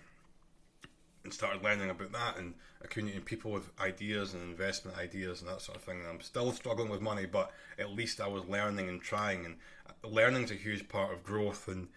and 1.25 1.33
started 1.33 1.63
learning 1.63 1.91
about 1.91 2.13
that 2.13 2.39
and 2.39 2.55
accumulating 2.83 3.25
people 3.25 3.51
with 3.51 3.71
ideas 3.79 4.33
and 4.33 4.43
investment 4.43 4.97
ideas 4.97 5.41
and 5.41 5.51
that 5.51 5.61
sort 5.61 5.77
of 5.77 5.85
thing. 5.85 6.01
And 6.01 6.09
I'm 6.09 6.21
still 6.21 6.53
struggling 6.53 6.89
with 6.89 7.01
money, 7.01 7.27
but 7.27 7.53
at 7.79 7.91
least 7.91 8.21
I 8.21 8.29
was 8.29 8.47
learning 8.47 8.89
and 8.89 9.01
trying. 9.01 9.45
And 9.45 9.57
uh, 9.89 10.09
learning's 10.09 10.51
a 10.51 10.55
huge 10.55 10.89
part 10.89 11.13
of 11.13 11.23
growth. 11.23 11.69
And 11.69 11.89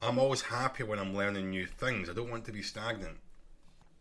I'm 0.00 0.18
always 0.18 0.42
happy 0.42 0.84
when 0.84 0.98
I'm 0.98 1.14
learning 1.14 1.50
new 1.50 1.66
things. 1.66 2.08
I 2.08 2.14
don't 2.14 2.30
want 2.30 2.44
to 2.46 2.52
be 2.52 2.62
stagnant. 2.62 3.18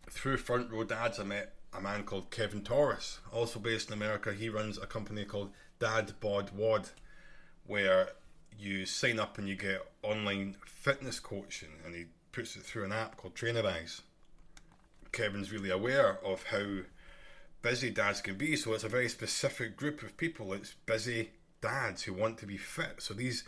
Through 0.09 0.37
Front 0.37 0.71
Row 0.71 0.83
Dads, 0.83 1.19
I 1.19 1.23
met 1.23 1.53
a 1.73 1.81
man 1.81 2.03
called 2.03 2.31
Kevin 2.31 2.61
Torres, 2.61 3.19
also 3.31 3.59
based 3.59 3.87
in 3.87 3.93
America. 3.93 4.33
He 4.33 4.49
runs 4.49 4.77
a 4.77 4.85
company 4.85 5.25
called 5.25 5.51
Dad 5.79 6.13
Bod 6.19 6.51
Wad, 6.55 6.89
where 7.65 8.09
you 8.57 8.85
sign 8.85 9.19
up 9.19 9.37
and 9.37 9.47
you 9.47 9.55
get 9.55 9.85
online 10.03 10.57
fitness 10.65 11.19
coaching, 11.19 11.69
and 11.85 11.95
he 11.95 12.05
puts 12.31 12.55
it 12.55 12.63
through 12.63 12.85
an 12.85 12.91
app 12.91 13.17
called 13.17 13.35
Trainerize 13.35 14.01
Kevin's 15.11 15.51
really 15.51 15.69
aware 15.69 16.19
of 16.23 16.43
how 16.43 16.81
busy 17.61 17.89
dads 17.89 18.21
can 18.21 18.37
be. 18.37 18.55
So 18.55 18.73
it's 18.73 18.83
a 18.83 18.89
very 18.89 19.09
specific 19.09 19.75
group 19.75 20.01
of 20.03 20.17
people. 20.17 20.53
It's 20.53 20.75
busy 20.85 21.31
dads 21.61 22.03
who 22.03 22.13
want 22.13 22.37
to 22.39 22.45
be 22.45 22.57
fit. 22.57 22.95
So 22.99 23.13
these 23.13 23.43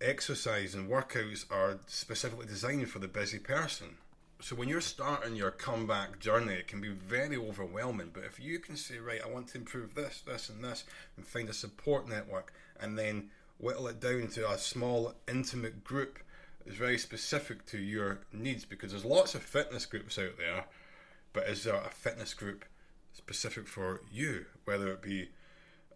exercise 0.00 0.74
and 0.74 0.90
workouts 0.90 1.50
are 1.50 1.78
specifically 1.86 2.46
designed 2.46 2.88
for 2.90 2.98
the 2.98 3.08
busy 3.08 3.38
person. 3.38 3.96
So 4.44 4.54
when 4.54 4.68
you're 4.68 4.82
starting 4.82 5.36
your 5.36 5.50
comeback 5.50 6.18
journey, 6.18 6.52
it 6.52 6.68
can 6.68 6.82
be 6.82 6.90
very 6.90 7.34
overwhelming. 7.34 8.10
But 8.12 8.24
if 8.24 8.38
you 8.38 8.58
can 8.58 8.76
say, 8.76 8.98
right, 8.98 9.22
I 9.24 9.30
want 9.30 9.48
to 9.48 9.58
improve 9.58 9.94
this, 9.94 10.20
this, 10.20 10.50
and 10.50 10.62
this, 10.62 10.84
and 11.16 11.26
find 11.26 11.48
a 11.48 11.54
support 11.54 12.06
network, 12.06 12.52
and 12.78 12.98
then 12.98 13.30
whittle 13.56 13.88
it 13.88 14.00
down 14.00 14.28
to 14.32 14.50
a 14.50 14.58
small, 14.58 15.14
intimate 15.26 15.82
group 15.82 16.18
is 16.66 16.74
very 16.74 16.98
specific 16.98 17.64
to 17.68 17.78
your 17.78 18.18
needs 18.34 18.66
because 18.66 18.90
there's 18.90 19.06
lots 19.06 19.34
of 19.34 19.42
fitness 19.42 19.86
groups 19.86 20.18
out 20.18 20.36
there 20.36 20.66
but 21.32 21.48
is 21.48 21.64
there 21.64 21.76
a 21.76 21.88
fitness 21.88 22.34
group 22.34 22.66
specific 23.14 23.66
for 23.66 24.02
you, 24.12 24.44
whether 24.66 24.92
it 24.92 25.00
be 25.00 25.30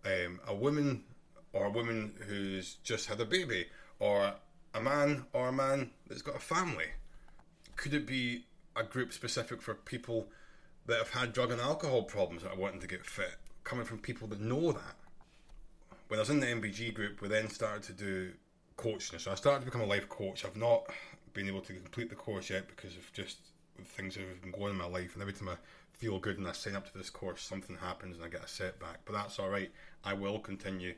um, 0.06 0.40
a 0.46 0.54
woman 0.54 1.04
or 1.52 1.66
a 1.66 1.70
woman 1.70 2.14
who's 2.26 2.76
just 2.82 3.08
had 3.08 3.20
a 3.20 3.26
baby, 3.26 3.66
or 4.00 4.32
a 4.74 4.80
man 4.80 5.26
or 5.34 5.48
a 5.48 5.52
man 5.52 5.90
that's 6.06 6.22
got 6.22 6.36
a 6.36 6.40
family? 6.40 6.86
Could 7.78 7.94
it 7.94 8.06
be 8.06 8.44
a 8.75 8.82
group 8.82 9.12
specific 9.12 9.62
for 9.62 9.73
people 9.73 10.26
that 10.87 10.99
have 10.99 11.11
had 11.11 11.32
drug 11.32 11.52
and 11.52 11.61
alcohol 11.61 12.02
problems 12.02 12.42
that 12.42 12.50
are 12.50 12.58
wanting 12.58 12.80
to 12.80 12.88
get 12.88 13.06
fit, 13.06 13.37
coming 13.62 13.85
from 13.85 13.99
people 13.99 14.26
that 14.28 14.40
know 14.40 14.73
that? 14.73 14.97
When 16.08 16.18
I 16.18 16.23
was 16.23 16.28
in 16.28 16.40
the 16.40 16.47
MBG 16.47 16.92
group, 16.92 17.23
we 17.23 17.28
then 17.28 17.49
started 17.49 17.85
to 17.85 17.92
do 17.92 18.32
coaching. 18.76 19.20
So 19.20 19.30
I 19.30 19.37
started 19.37 19.61
to 19.61 19.66
become 19.66 19.82
a 19.82 19.87
life 19.87 20.08
coach. 20.08 20.44
I've 20.44 20.56
not 20.56 20.87
been 21.35 21.47
able 21.47 21.61
to 21.61 21.73
complete 21.73 22.11
the 22.11 22.16
course 22.16 22.50
yet 22.50 22.66
because 22.66 22.97
of 22.97 23.12
just 23.12 23.38
things 23.85 24.16
that 24.16 24.23
have 24.23 24.42
been 24.42 24.50
going 24.50 24.73
in 24.73 24.76
my 24.76 24.87
life, 24.87 25.12
and 25.14 25.23
every 25.23 25.35
time 25.35 25.49
I 25.49 25.56
feel 25.92 26.18
good 26.18 26.37
and 26.37 26.49
I 26.49 26.52
sign 26.52 26.75
up 26.75 26.90
to 26.90 26.99
this 26.99 27.11
course, 27.11 27.42
something 27.42 27.76
happens 27.76 28.16
and 28.16 28.25
I 28.25 28.28
get 28.28 28.44
a 28.44 28.49
setback. 28.49 29.04
But 29.04 29.12
that's 29.12 29.38
all 29.38 29.50
right. 29.50 29.70
I 30.02 30.14
will 30.14 30.40
continue 30.40 30.94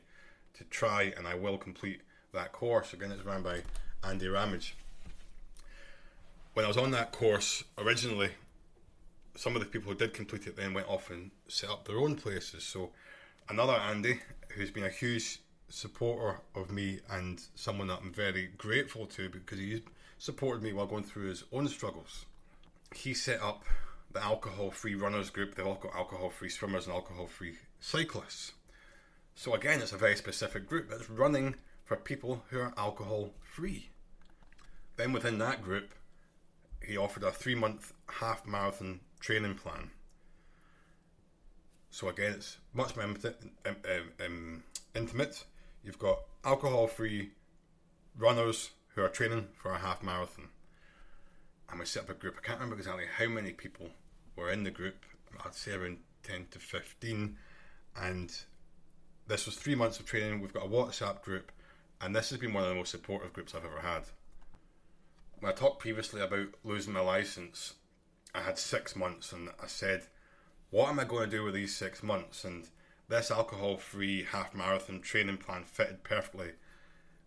to 0.55 0.63
try, 0.65 1.13
and 1.15 1.27
I 1.27 1.35
will 1.35 1.59
complete 1.59 2.01
that 2.33 2.53
course. 2.53 2.93
Again, 2.93 3.11
it's 3.11 3.23
run 3.23 3.43
by 3.43 3.61
Andy 4.03 4.27
Ramage. 4.27 4.75
When 6.53 6.65
I 6.65 6.67
was 6.67 6.77
on 6.77 6.91
that 6.91 7.11
course 7.11 7.63
originally, 7.77 8.31
some 9.35 9.55
of 9.55 9.61
the 9.61 9.67
people 9.67 9.91
who 9.91 9.97
did 9.97 10.13
complete 10.13 10.47
it 10.47 10.57
then 10.57 10.73
went 10.73 10.87
off 10.87 11.09
and 11.09 11.31
set 11.47 11.69
up 11.69 11.85
their 11.85 11.97
own 11.97 12.15
places. 12.15 12.63
So 12.63 12.91
another 13.49 13.73
Andy, 13.73 14.19
who's 14.49 14.71
been 14.71 14.83
a 14.83 14.89
huge 14.89 15.39
supporter 15.69 16.41
of 16.53 16.69
me 16.69 16.99
and 17.09 17.41
someone 17.55 17.87
that 17.87 17.99
I'm 18.01 18.11
very 18.11 18.47
grateful 18.57 19.05
to 19.07 19.29
because 19.29 19.59
he 19.59 19.83
supported 20.17 20.61
me 20.61 20.73
while 20.73 20.85
going 20.85 21.05
through 21.05 21.29
his 21.29 21.45
own 21.53 21.67
struggles 21.69 22.25
he 22.93 23.13
set 23.13 23.41
up 23.41 23.63
the 24.11 24.23
alcohol 24.23 24.71
free 24.71 24.95
runners 24.95 25.29
group. 25.29 25.55
They've 25.55 25.65
all 25.65 25.75
got 25.75 25.95
alcohol 25.95 26.29
free 26.29 26.49
swimmers 26.49 26.85
and 26.85 26.95
alcohol 26.95 27.27
free 27.27 27.55
cyclists. 27.79 28.53
So, 29.35 29.53
again, 29.53 29.81
it's 29.81 29.93
a 29.93 29.97
very 29.97 30.15
specific 30.15 30.67
group 30.67 30.89
that's 30.89 31.09
running 31.09 31.55
for 31.85 31.95
people 31.95 32.43
who 32.49 32.59
are 32.59 32.73
alcohol 32.77 33.31
free. 33.41 33.89
Then, 34.97 35.13
within 35.13 35.37
that 35.39 35.63
group, 35.63 35.93
he 36.85 36.97
offered 36.97 37.23
a 37.23 37.31
three 37.31 37.55
month 37.55 37.93
half 38.07 38.45
marathon 38.45 38.99
training 39.19 39.55
plan. 39.55 39.91
So 41.89 42.09
again, 42.09 42.33
it's 42.33 42.57
much 42.73 42.95
more 42.95 43.05
intimate. 43.05 43.41
Um, 43.65 43.75
um, 44.25 44.63
intimate. 44.95 45.43
You've 45.83 45.99
got 45.99 46.19
alcohol-free 46.45 47.31
runners 48.17 48.71
who 48.95 49.01
are 49.01 49.09
training 49.09 49.47
for 49.55 49.71
a 49.71 49.77
half 49.79 50.03
marathon. 50.03 50.49
And 51.69 51.79
we 51.79 51.85
set 51.85 52.03
up 52.03 52.09
a 52.09 52.13
group. 52.13 52.35
I 52.37 52.45
can't 52.45 52.59
remember 52.59 52.77
exactly 52.77 53.05
how 53.17 53.27
many 53.27 53.51
people 53.51 53.87
were 54.35 54.51
in 54.51 54.63
the 54.63 54.71
group. 54.71 55.05
I'd 55.45 55.55
say 55.55 55.73
around 55.73 55.99
10 56.23 56.47
to 56.51 56.59
15. 56.59 57.37
And 58.01 58.33
this 59.27 59.45
was 59.45 59.55
three 59.55 59.75
months 59.75 59.99
of 59.99 60.05
training. 60.05 60.41
We've 60.41 60.53
got 60.53 60.65
a 60.65 60.69
WhatsApp 60.69 61.21
group, 61.21 61.51
and 62.01 62.15
this 62.15 62.29
has 62.29 62.39
been 62.39 62.53
one 62.53 62.63
of 62.63 62.69
the 62.69 62.75
most 62.75 62.91
supportive 62.91 63.33
groups 63.33 63.55
I've 63.55 63.65
ever 63.65 63.79
had. 63.79 64.03
When 65.41 65.51
I 65.51 65.55
talked 65.55 65.79
previously 65.79 66.21
about 66.21 66.49
losing 66.63 66.93
my 66.93 66.99
license, 66.99 67.73
I 68.35 68.41
had 68.41 68.59
six 68.59 68.95
months, 68.95 69.33
and 69.33 69.49
I 69.59 69.65
said, 69.65 70.03
What 70.69 70.89
am 70.89 70.99
I 70.99 71.03
going 71.03 71.27
to 71.27 71.35
do 71.35 71.43
with 71.43 71.55
these 71.55 71.75
six 71.75 72.03
months? 72.03 72.43
And 72.43 72.67
this 73.09 73.31
alcohol 73.31 73.77
free 73.77 74.23
half 74.23 74.53
marathon 74.53 75.01
training 75.01 75.37
plan 75.37 75.63
fitted 75.63 76.03
perfectly 76.03 76.51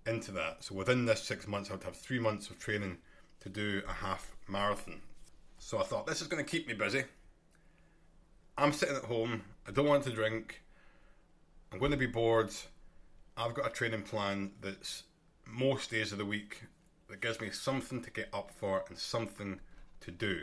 into 0.06 0.30
that. 0.30 0.62
So 0.62 0.76
within 0.76 1.06
this 1.06 1.25
six 1.25 1.49
months, 1.49 1.71
I 1.71 1.75
would 1.75 1.83
have 1.83 1.97
three 1.97 2.21
months 2.21 2.50
of 2.50 2.59
training 2.61 2.99
to 3.40 3.49
do 3.49 3.83
a 3.88 3.92
half 3.92 4.37
marathon. 4.47 5.00
So 5.59 5.80
I 5.80 5.83
thought, 5.83 6.06
this 6.06 6.23
is 6.23 6.28
going 6.28 6.42
to 6.42 6.49
keep 6.49 6.68
me 6.68 6.75
busy. 6.75 7.02
I'm 8.56 8.73
sitting 8.73 8.94
at 8.94 9.02
home, 9.02 9.42
I 9.66 9.73
don't 9.73 9.88
want 9.88 10.04
to 10.04 10.12
drink, 10.12 10.62
I'm 11.73 11.80
going 11.80 11.90
to 11.90 11.97
be 11.97 12.06
bored. 12.06 12.52
I've 13.37 13.54
got 13.54 13.66
a 13.66 13.71
training 13.71 14.02
plan 14.02 14.52
that's 14.61 15.02
most 15.44 15.90
days 15.90 16.12
of 16.12 16.18
the 16.18 16.25
week 16.25 16.62
that 17.08 17.20
gives 17.20 17.40
me 17.40 17.50
something 17.50 18.02
to 18.02 18.11
get 18.11 18.28
up 18.32 18.50
for 18.56 18.84
and 18.88 18.99
something 18.99 19.61
to 20.00 20.11
do. 20.11 20.42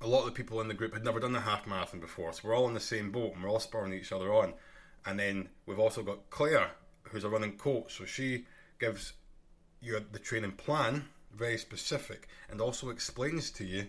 A 0.00 0.06
lot 0.06 0.20
of 0.20 0.26
the 0.26 0.32
people 0.32 0.60
in 0.60 0.68
the 0.68 0.74
group 0.74 0.94
had 0.94 1.04
never 1.04 1.20
done 1.20 1.36
a 1.36 1.40
half 1.40 1.66
marathon 1.66 2.00
before, 2.00 2.32
so 2.32 2.40
we're 2.44 2.56
all 2.56 2.68
in 2.68 2.74
the 2.74 2.80
same 2.80 3.10
boat 3.10 3.34
and 3.34 3.42
we're 3.42 3.50
all 3.50 3.60
spurring 3.60 3.92
each 3.92 4.12
other 4.12 4.32
on. 4.32 4.54
And 5.04 5.18
then 5.18 5.48
we've 5.66 5.78
also 5.78 6.02
got 6.02 6.30
Claire, 6.30 6.70
who's 7.04 7.24
a 7.24 7.28
running 7.28 7.56
coach, 7.56 7.96
so 7.96 8.04
she 8.04 8.46
gives 8.78 9.14
you 9.80 10.00
the 10.12 10.18
training 10.18 10.52
plan, 10.52 11.04
very 11.34 11.58
specific, 11.58 12.28
and 12.50 12.60
also 12.60 12.90
explains 12.90 13.50
to 13.52 13.64
you 13.64 13.86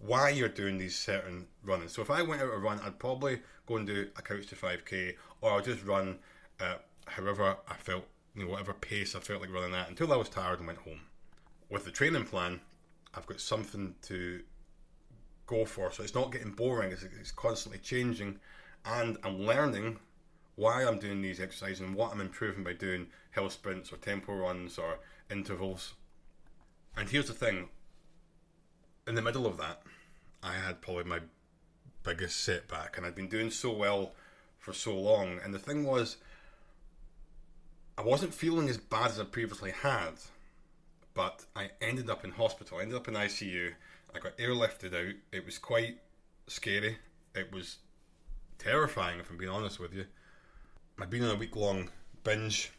why 0.00 0.30
you're 0.30 0.48
doing 0.48 0.78
these 0.78 0.96
certain 0.96 1.46
running. 1.62 1.88
So 1.88 2.02
if 2.02 2.10
I 2.10 2.22
went 2.22 2.42
out 2.42 2.50
to 2.50 2.58
run, 2.58 2.80
I'd 2.80 2.98
probably 2.98 3.40
go 3.66 3.76
and 3.76 3.86
do 3.86 4.08
a 4.16 4.22
couch 4.22 4.46
to 4.48 4.54
5k, 4.54 5.14
or 5.40 5.52
I'll 5.52 5.60
just 5.60 5.84
run 5.84 6.18
uh, 6.60 6.76
however 7.06 7.56
I 7.68 7.74
felt, 7.74 8.04
you 8.34 8.44
know, 8.44 8.50
whatever 8.50 8.72
pace 8.72 9.14
I 9.14 9.20
felt 9.20 9.40
like 9.40 9.52
running 9.52 9.74
at 9.74 9.88
until 9.88 10.12
I 10.12 10.16
was 10.16 10.28
tired 10.28 10.58
and 10.58 10.66
went 10.66 10.80
home. 10.80 11.00
With 11.70 11.84
the 11.84 11.90
training 11.90 12.24
plan, 12.24 12.60
I've 13.14 13.26
got 13.26 13.40
something 13.40 13.94
to 14.02 14.40
go 15.46 15.64
for, 15.64 15.90
so 15.92 16.02
it's 16.02 16.14
not 16.14 16.32
getting 16.32 16.52
boring. 16.52 16.92
It's, 16.92 17.02
it's 17.02 17.32
constantly 17.32 17.78
changing, 17.78 18.38
and 18.84 19.16
I'm 19.24 19.40
learning 19.40 19.98
why 20.56 20.84
I'm 20.84 20.98
doing 20.98 21.22
these 21.22 21.40
exercises 21.40 21.80
and 21.80 21.94
what 21.94 22.12
I'm 22.12 22.20
improving 22.20 22.64
by 22.64 22.72
doing 22.72 23.06
hill 23.32 23.50
sprints 23.50 23.92
or 23.92 23.96
tempo 23.96 24.34
runs 24.34 24.78
or 24.78 24.98
intervals. 25.30 25.94
And 26.96 27.08
here's 27.08 27.28
the 27.28 27.34
thing 27.34 27.68
in 29.06 29.14
the 29.14 29.22
middle 29.22 29.46
of 29.46 29.56
that, 29.56 29.82
I 30.42 30.52
had 30.52 30.82
probably 30.82 31.04
my 31.04 31.20
biggest 32.04 32.44
setback, 32.44 32.96
and 32.96 33.06
I'd 33.06 33.14
been 33.14 33.28
doing 33.28 33.50
so 33.50 33.72
well 33.72 34.12
for 34.58 34.72
so 34.72 34.98
long. 34.98 35.40
And 35.42 35.52
the 35.54 35.58
thing 35.58 35.84
was, 35.84 36.18
I 37.96 38.02
wasn't 38.02 38.34
feeling 38.34 38.68
as 38.68 38.76
bad 38.76 39.10
as 39.10 39.18
I 39.18 39.24
previously 39.24 39.70
had, 39.70 40.12
but 41.18 41.44
I 41.56 41.70
ended 41.80 42.08
up 42.08 42.24
in 42.24 42.30
hospital. 42.30 42.78
I 42.78 42.82
ended 42.82 42.96
up 42.96 43.08
in 43.08 43.14
ICU. 43.14 43.72
I 44.14 44.20
got 44.20 44.38
airlifted 44.38 44.94
out. 44.94 45.16
It 45.32 45.44
was 45.44 45.58
quite 45.58 45.98
scary. 46.46 46.98
It 47.34 47.52
was 47.52 47.78
terrifying, 48.56 49.18
if 49.18 49.28
I'm 49.28 49.36
being 49.36 49.50
honest 49.50 49.80
with 49.80 49.92
you. 49.92 50.04
I'd 51.00 51.10
been 51.10 51.24
on 51.24 51.34
a 51.34 51.34
week 51.34 51.56
long 51.56 51.90
binge, 52.22 52.70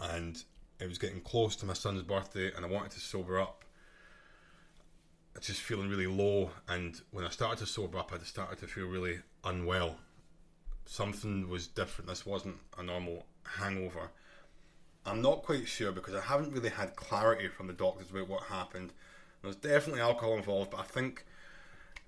and 0.00 0.42
it 0.80 0.88
was 0.88 0.96
getting 0.96 1.20
close 1.20 1.54
to 1.56 1.66
my 1.66 1.74
son's 1.74 2.02
birthday, 2.02 2.50
and 2.56 2.64
I 2.64 2.68
wanted 2.70 2.92
to 2.92 3.00
sober 3.00 3.38
up 3.38 3.66
I 5.34 5.40
was 5.40 5.46
just 5.48 5.60
feeling 5.60 5.90
really 5.90 6.06
low. 6.06 6.52
And 6.68 6.98
when 7.10 7.26
I 7.26 7.28
started 7.28 7.58
to 7.58 7.66
sober 7.66 7.98
up, 7.98 8.12
I 8.14 8.16
just 8.16 8.30
started 8.30 8.58
to 8.60 8.66
feel 8.66 8.86
really 8.86 9.18
unwell. 9.44 9.96
Something 10.86 11.50
was 11.50 11.66
different. 11.66 12.08
This 12.08 12.24
wasn't 12.24 12.56
a 12.78 12.82
normal 12.82 13.26
hangover. 13.58 14.10
I'm 15.06 15.20
not 15.20 15.42
quite 15.42 15.68
sure 15.68 15.92
because 15.92 16.14
I 16.14 16.20
haven't 16.20 16.52
really 16.52 16.70
had 16.70 16.96
clarity 16.96 17.48
from 17.48 17.66
the 17.66 17.72
doctors 17.74 18.10
about 18.10 18.28
what 18.28 18.44
happened. 18.44 18.92
There's 19.42 19.56
definitely 19.56 20.00
alcohol 20.00 20.36
involved, 20.36 20.70
but 20.70 20.80
I 20.80 20.84
think 20.84 21.24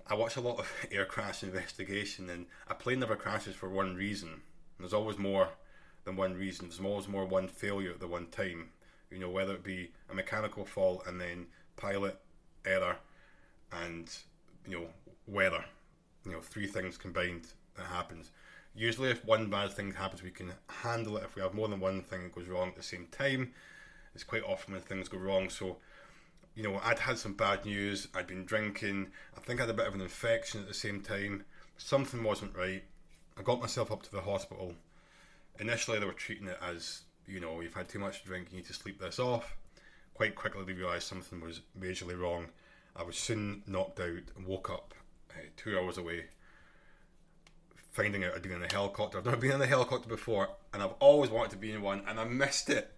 I 0.07 0.15
watch 0.15 0.35
a 0.35 0.41
lot 0.41 0.59
of 0.59 0.71
air 0.91 1.05
crash 1.05 1.43
investigation, 1.43 2.29
and 2.29 2.47
a 2.67 2.73
plane 2.73 2.99
never 2.99 3.15
crashes 3.15 3.55
for 3.55 3.69
one 3.69 3.95
reason. 3.95 4.41
There's 4.79 4.93
always 4.93 5.17
more 5.17 5.49
than 6.05 6.15
one 6.15 6.33
reason. 6.35 6.67
There's 6.67 6.79
always 6.79 7.07
more 7.07 7.23
than 7.23 7.31
one 7.31 7.47
failure 7.47 7.91
at 7.91 7.99
the 7.99 8.07
one 8.07 8.27
time. 8.27 8.69
You 9.11 9.19
know, 9.19 9.29
whether 9.29 9.53
it 9.53 9.63
be 9.63 9.91
a 10.09 10.15
mechanical 10.15 10.65
fault 10.65 11.03
and 11.07 11.21
then 11.21 11.47
pilot 11.75 12.19
error 12.65 12.97
and 13.71 14.09
you 14.65 14.79
know 14.79 14.87
weather. 15.27 15.63
You 16.25 16.31
know, 16.31 16.41
three 16.41 16.67
things 16.67 16.97
combined 16.97 17.47
that 17.75 17.85
happens. 17.85 18.31
Usually, 18.77 19.09
if 19.09 19.25
one 19.25 19.49
bad 19.49 19.71
thing 19.71 19.93
happens, 19.93 20.23
we 20.23 20.31
can 20.31 20.53
handle 20.67 21.17
it. 21.17 21.23
If 21.23 21.35
we 21.35 21.41
have 21.41 21.53
more 21.53 21.67
than 21.67 21.79
one 21.79 22.01
thing 22.01 22.23
that 22.23 22.35
goes 22.35 22.47
wrong 22.47 22.69
at 22.69 22.75
the 22.75 22.83
same 22.83 23.07
time, 23.11 23.53
it's 24.13 24.23
quite 24.23 24.43
often 24.43 24.73
when 24.73 24.81
things 24.81 25.09
go 25.09 25.17
wrong. 25.17 25.49
So, 25.49 25.77
you 26.55 26.63
know, 26.63 26.79
I'd 26.83 26.99
had 26.99 27.17
some 27.17 27.33
bad 27.33 27.65
news. 27.65 28.07
I'd 28.13 28.27
been 28.27 28.45
drinking. 28.45 29.07
I 29.35 29.41
think 29.41 29.59
I 29.59 29.63
had 29.63 29.71
a 29.71 29.73
bit 29.73 29.87
of 29.87 29.95
an 29.95 30.01
infection 30.01 30.61
at 30.61 30.67
the 30.67 30.73
same 30.73 31.01
time. 31.01 31.43
Something 31.77 32.23
wasn't 32.23 32.55
right. 32.55 32.83
I 33.37 33.41
got 33.41 33.59
myself 33.59 33.91
up 33.91 34.03
to 34.03 34.11
the 34.11 34.21
hospital. 34.21 34.75
Initially, 35.59 35.99
they 35.99 36.05
were 36.05 36.13
treating 36.13 36.47
it 36.47 36.59
as, 36.61 37.01
you 37.25 37.39
know, 37.39 37.59
you've 37.61 37.73
had 37.73 37.89
too 37.89 37.99
much 37.99 38.21
to 38.21 38.27
drink, 38.27 38.49
you 38.51 38.57
need 38.57 38.67
to 38.67 38.73
sleep 38.73 38.99
this 38.99 39.19
off. 39.19 39.55
Quite 40.13 40.35
quickly, 40.35 40.63
they 40.63 40.73
realised 40.73 41.07
something 41.07 41.41
was 41.41 41.61
majorly 41.79 42.19
wrong 42.19 42.47
I 42.99 43.03
was 43.03 43.15
soon 43.15 43.61
knocked 43.67 43.99
out 43.99 44.23
and 44.35 44.47
woke 44.47 44.71
up 44.71 44.95
uh, 45.29 45.41
two 45.55 45.77
hours 45.77 45.99
away, 45.99 46.25
finding 47.97 48.23
out 48.23 48.35
I'd 48.35 48.43
been 48.43 48.51
in 48.51 48.63
a 48.63 48.71
helicopter. 48.71 49.17
I've 49.17 49.25
never 49.25 49.37
been 49.37 49.53
in 49.53 49.61
a 49.61 49.65
helicopter 49.65 50.07
before, 50.07 50.49
and 50.71 50.83
I've 50.83 50.93
always 50.99 51.31
wanted 51.31 51.49
to 51.51 51.57
be 51.57 51.71
in 51.71 51.81
one, 51.81 52.03
and 52.07 52.19
I 52.19 52.25
missed 52.25 52.69
it. 52.69 52.93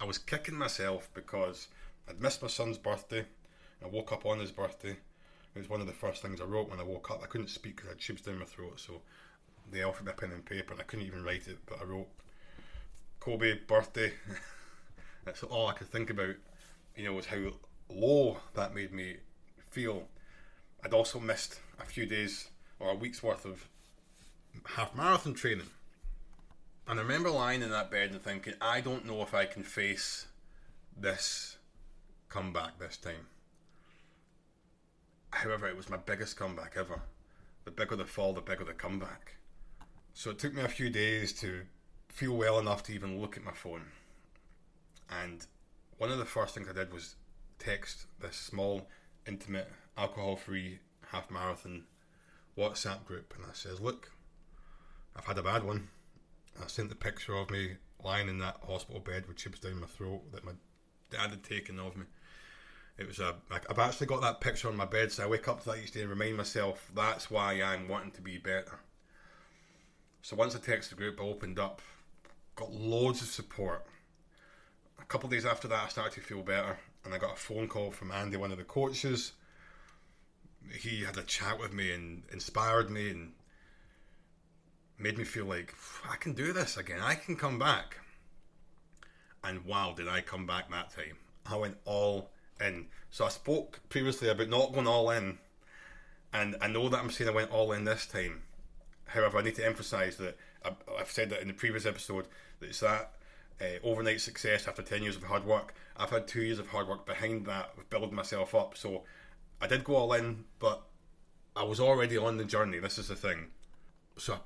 I 0.00 0.06
was 0.06 0.16
kicking 0.16 0.54
myself 0.54 1.10
because 1.12 1.68
I'd 2.08 2.22
missed 2.22 2.40
my 2.40 2.48
son's 2.48 2.78
birthday. 2.78 3.26
I 3.84 3.88
woke 3.88 4.12
up 4.12 4.24
on 4.24 4.38
his 4.38 4.50
birthday. 4.50 4.96
It 5.54 5.58
was 5.58 5.68
one 5.68 5.82
of 5.82 5.86
the 5.86 5.92
first 5.92 6.22
things 6.22 6.40
I 6.40 6.44
wrote 6.44 6.70
when 6.70 6.80
I 6.80 6.82
woke 6.82 7.10
up. 7.10 7.20
I 7.22 7.26
couldn't 7.26 7.48
speak 7.48 7.76
because 7.76 7.90
I 7.90 7.92
had 7.92 8.00
tubes 8.00 8.22
down 8.22 8.38
my 8.38 8.46
throat, 8.46 8.80
so 8.80 9.02
they 9.70 9.82
offered 9.82 10.06
me 10.06 10.12
pen 10.16 10.32
and 10.32 10.46
paper, 10.46 10.72
and 10.72 10.80
I 10.80 10.84
couldn't 10.84 11.06
even 11.06 11.22
write 11.22 11.46
it. 11.46 11.58
But 11.66 11.82
I 11.82 11.84
wrote 11.84 12.08
Kobe 13.20 13.58
birthday. 13.66 14.14
That's 15.26 15.42
all 15.42 15.66
I 15.66 15.74
could 15.74 15.88
think 15.88 16.08
about. 16.08 16.36
You 16.96 17.04
know, 17.04 17.12
was 17.12 17.26
how 17.26 17.52
low 17.90 18.38
that 18.54 18.74
made 18.74 18.94
me 18.94 19.16
feel. 19.68 20.04
I'd 20.82 20.94
also 20.94 21.20
missed 21.20 21.60
a 21.78 21.84
few 21.84 22.06
days 22.06 22.48
or 22.80 22.92
a 22.92 22.94
week's 22.94 23.22
worth 23.22 23.44
of 23.44 23.68
half 24.64 24.94
marathon 24.94 25.34
training. 25.34 25.66
And 26.88 27.00
I 27.00 27.02
remember 27.02 27.30
lying 27.30 27.62
in 27.62 27.70
that 27.70 27.90
bed 27.90 28.10
and 28.10 28.22
thinking, 28.22 28.54
I 28.60 28.80
don't 28.80 29.06
know 29.06 29.22
if 29.22 29.34
I 29.34 29.44
can 29.44 29.62
face 29.62 30.26
this 30.96 31.56
comeback 32.28 32.78
this 32.78 32.96
time. 32.96 33.26
However, 35.30 35.66
it 35.66 35.76
was 35.76 35.90
my 35.90 35.96
biggest 35.96 36.36
comeback 36.36 36.74
ever. 36.76 37.00
The 37.64 37.70
bigger 37.70 37.96
the 37.96 38.04
fall, 38.04 38.32
the 38.32 38.40
bigger 38.40 38.64
the 38.64 38.72
comeback. 38.72 39.36
So 40.14 40.30
it 40.30 40.38
took 40.38 40.54
me 40.54 40.62
a 40.62 40.68
few 40.68 40.88
days 40.88 41.32
to 41.40 41.62
feel 42.08 42.34
well 42.36 42.58
enough 42.58 42.82
to 42.84 42.92
even 42.92 43.20
look 43.20 43.36
at 43.36 43.44
my 43.44 43.52
phone. 43.52 43.82
And 45.10 45.44
one 45.98 46.10
of 46.10 46.18
the 46.18 46.24
first 46.24 46.54
things 46.54 46.68
I 46.68 46.72
did 46.72 46.92
was 46.92 47.16
text 47.58 48.06
this 48.20 48.36
small, 48.36 48.88
intimate, 49.26 49.70
alcohol 49.98 50.36
free 50.36 50.78
half 51.10 51.30
marathon 51.30 51.84
WhatsApp 52.56 53.04
group 53.04 53.34
and 53.36 53.44
I 53.44 53.52
says, 53.52 53.80
Look, 53.80 54.10
I've 55.16 55.24
had 55.24 55.38
a 55.38 55.42
bad 55.42 55.64
one. 55.64 55.88
I 56.62 56.66
sent 56.66 56.88
the 56.88 56.94
picture 56.94 57.34
of 57.34 57.50
me 57.50 57.76
lying 58.04 58.28
in 58.28 58.38
that 58.38 58.58
hospital 58.66 59.00
bed 59.00 59.26
with 59.26 59.36
chips 59.36 59.58
down 59.58 59.80
my 59.80 59.86
throat 59.86 60.30
that 60.32 60.44
my 60.44 60.52
dad 61.10 61.30
had 61.30 61.42
taken 61.42 61.78
of 61.78 61.96
me. 61.96 62.04
It 62.98 63.06
was 63.06 63.18
a. 63.18 63.34
I've 63.50 63.78
actually 63.78 64.06
got 64.06 64.22
that 64.22 64.40
picture 64.40 64.68
on 64.68 64.76
my 64.76 64.86
bed, 64.86 65.12
so 65.12 65.24
I 65.24 65.26
wake 65.26 65.48
up 65.48 65.62
to 65.62 65.70
that 65.70 65.78
each 65.78 65.92
day 65.92 66.00
and 66.00 66.10
remind 66.10 66.36
myself 66.36 66.90
that's 66.94 67.30
why 67.30 67.60
I'm 67.62 67.88
wanting 67.88 68.12
to 68.12 68.22
be 68.22 68.38
better. 68.38 68.78
So 70.22 70.34
once 70.34 70.56
I 70.56 70.58
texted 70.58 70.90
the 70.90 70.94
group, 70.96 71.20
I 71.20 71.24
opened 71.24 71.58
up, 71.58 71.82
got 72.54 72.72
loads 72.72 73.20
of 73.20 73.28
support. 73.28 73.84
A 74.98 75.04
couple 75.04 75.26
of 75.26 75.32
days 75.32 75.44
after 75.44 75.68
that, 75.68 75.84
I 75.84 75.88
started 75.88 76.14
to 76.14 76.20
feel 76.20 76.42
better, 76.42 76.78
and 77.04 77.12
I 77.12 77.18
got 77.18 77.34
a 77.34 77.36
phone 77.36 77.68
call 77.68 77.90
from 77.90 78.10
Andy, 78.10 78.38
one 78.38 78.50
of 78.50 78.58
the 78.58 78.64
coaches. 78.64 79.32
He 80.72 81.04
had 81.04 81.18
a 81.18 81.22
chat 81.22 81.60
with 81.60 81.72
me 81.72 81.92
and 81.92 82.22
inspired 82.32 82.90
me 82.90 83.10
and 83.10 83.32
made 84.98 85.18
me 85.18 85.24
feel 85.24 85.46
like 85.46 85.74
I 86.10 86.16
can 86.16 86.32
do 86.32 86.52
this 86.52 86.76
again. 86.76 87.00
I 87.00 87.14
can 87.14 87.36
come 87.36 87.58
back. 87.58 87.98
And 89.44 89.64
wow, 89.64 89.94
did 89.96 90.08
I 90.08 90.20
come 90.20 90.46
back 90.46 90.70
that 90.70 90.90
time? 90.90 91.16
I 91.44 91.56
went 91.56 91.76
all 91.84 92.30
in. 92.60 92.86
So 93.10 93.24
I 93.24 93.28
spoke 93.28 93.80
previously 93.88 94.28
about 94.28 94.48
not 94.48 94.72
going 94.72 94.86
all 94.86 95.10
in, 95.10 95.38
and 96.32 96.56
I 96.60 96.68
know 96.68 96.88
that 96.88 96.98
I'm 96.98 97.10
saying 97.10 97.30
I 97.30 97.34
went 97.34 97.52
all 97.52 97.72
in 97.72 97.84
this 97.84 98.06
time. 98.06 98.42
However, 99.06 99.38
I 99.38 99.42
need 99.42 99.54
to 99.56 99.66
emphasise 99.66 100.16
that 100.16 100.36
I've 100.98 101.10
said 101.10 101.30
that 101.30 101.40
in 101.40 101.48
the 101.48 101.54
previous 101.54 101.86
episode 101.86 102.26
that 102.60 102.68
it's 102.68 102.80
that 102.80 103.12
uh, 103.60 103.64
overnight 103.84 104.20
success 104.20 104.66
after 104.66 104.82
10 104.82 105.02
years 105.02 105.16
of 105.16 105.22
hard 105.22 105.44
work. 105.44 105.74
I've 105.96 106.10
had 106.10 106.26
two 106.26 106.42
years 106.42 106.58
of 106.58 106.68
hard 106.68 106.88
work 106.88 107.06
behind 107.06 107.46
that, 107.46 107.70
building 107.90 108.14
myself 108.14 108.54
up. 108.54 108.76
So 108.76 109.04
I 109.60 109.66
did 109.66 109.84
go 109.84 109.96
all 109.96 110.12
in, 110.12 110.44
but 110.58 110.82
I 111.54 111.62
was 111.62 111.80
already 111.80 112.18
on 112.18 112.36
the 112.36 112.44
journey. 112.44 112.78
This 112.78 112.98
is 112.98 113.08
the 113.08 113.16
thing. 113.16 113.46
So 114.18 114.34
I 114.34 114.38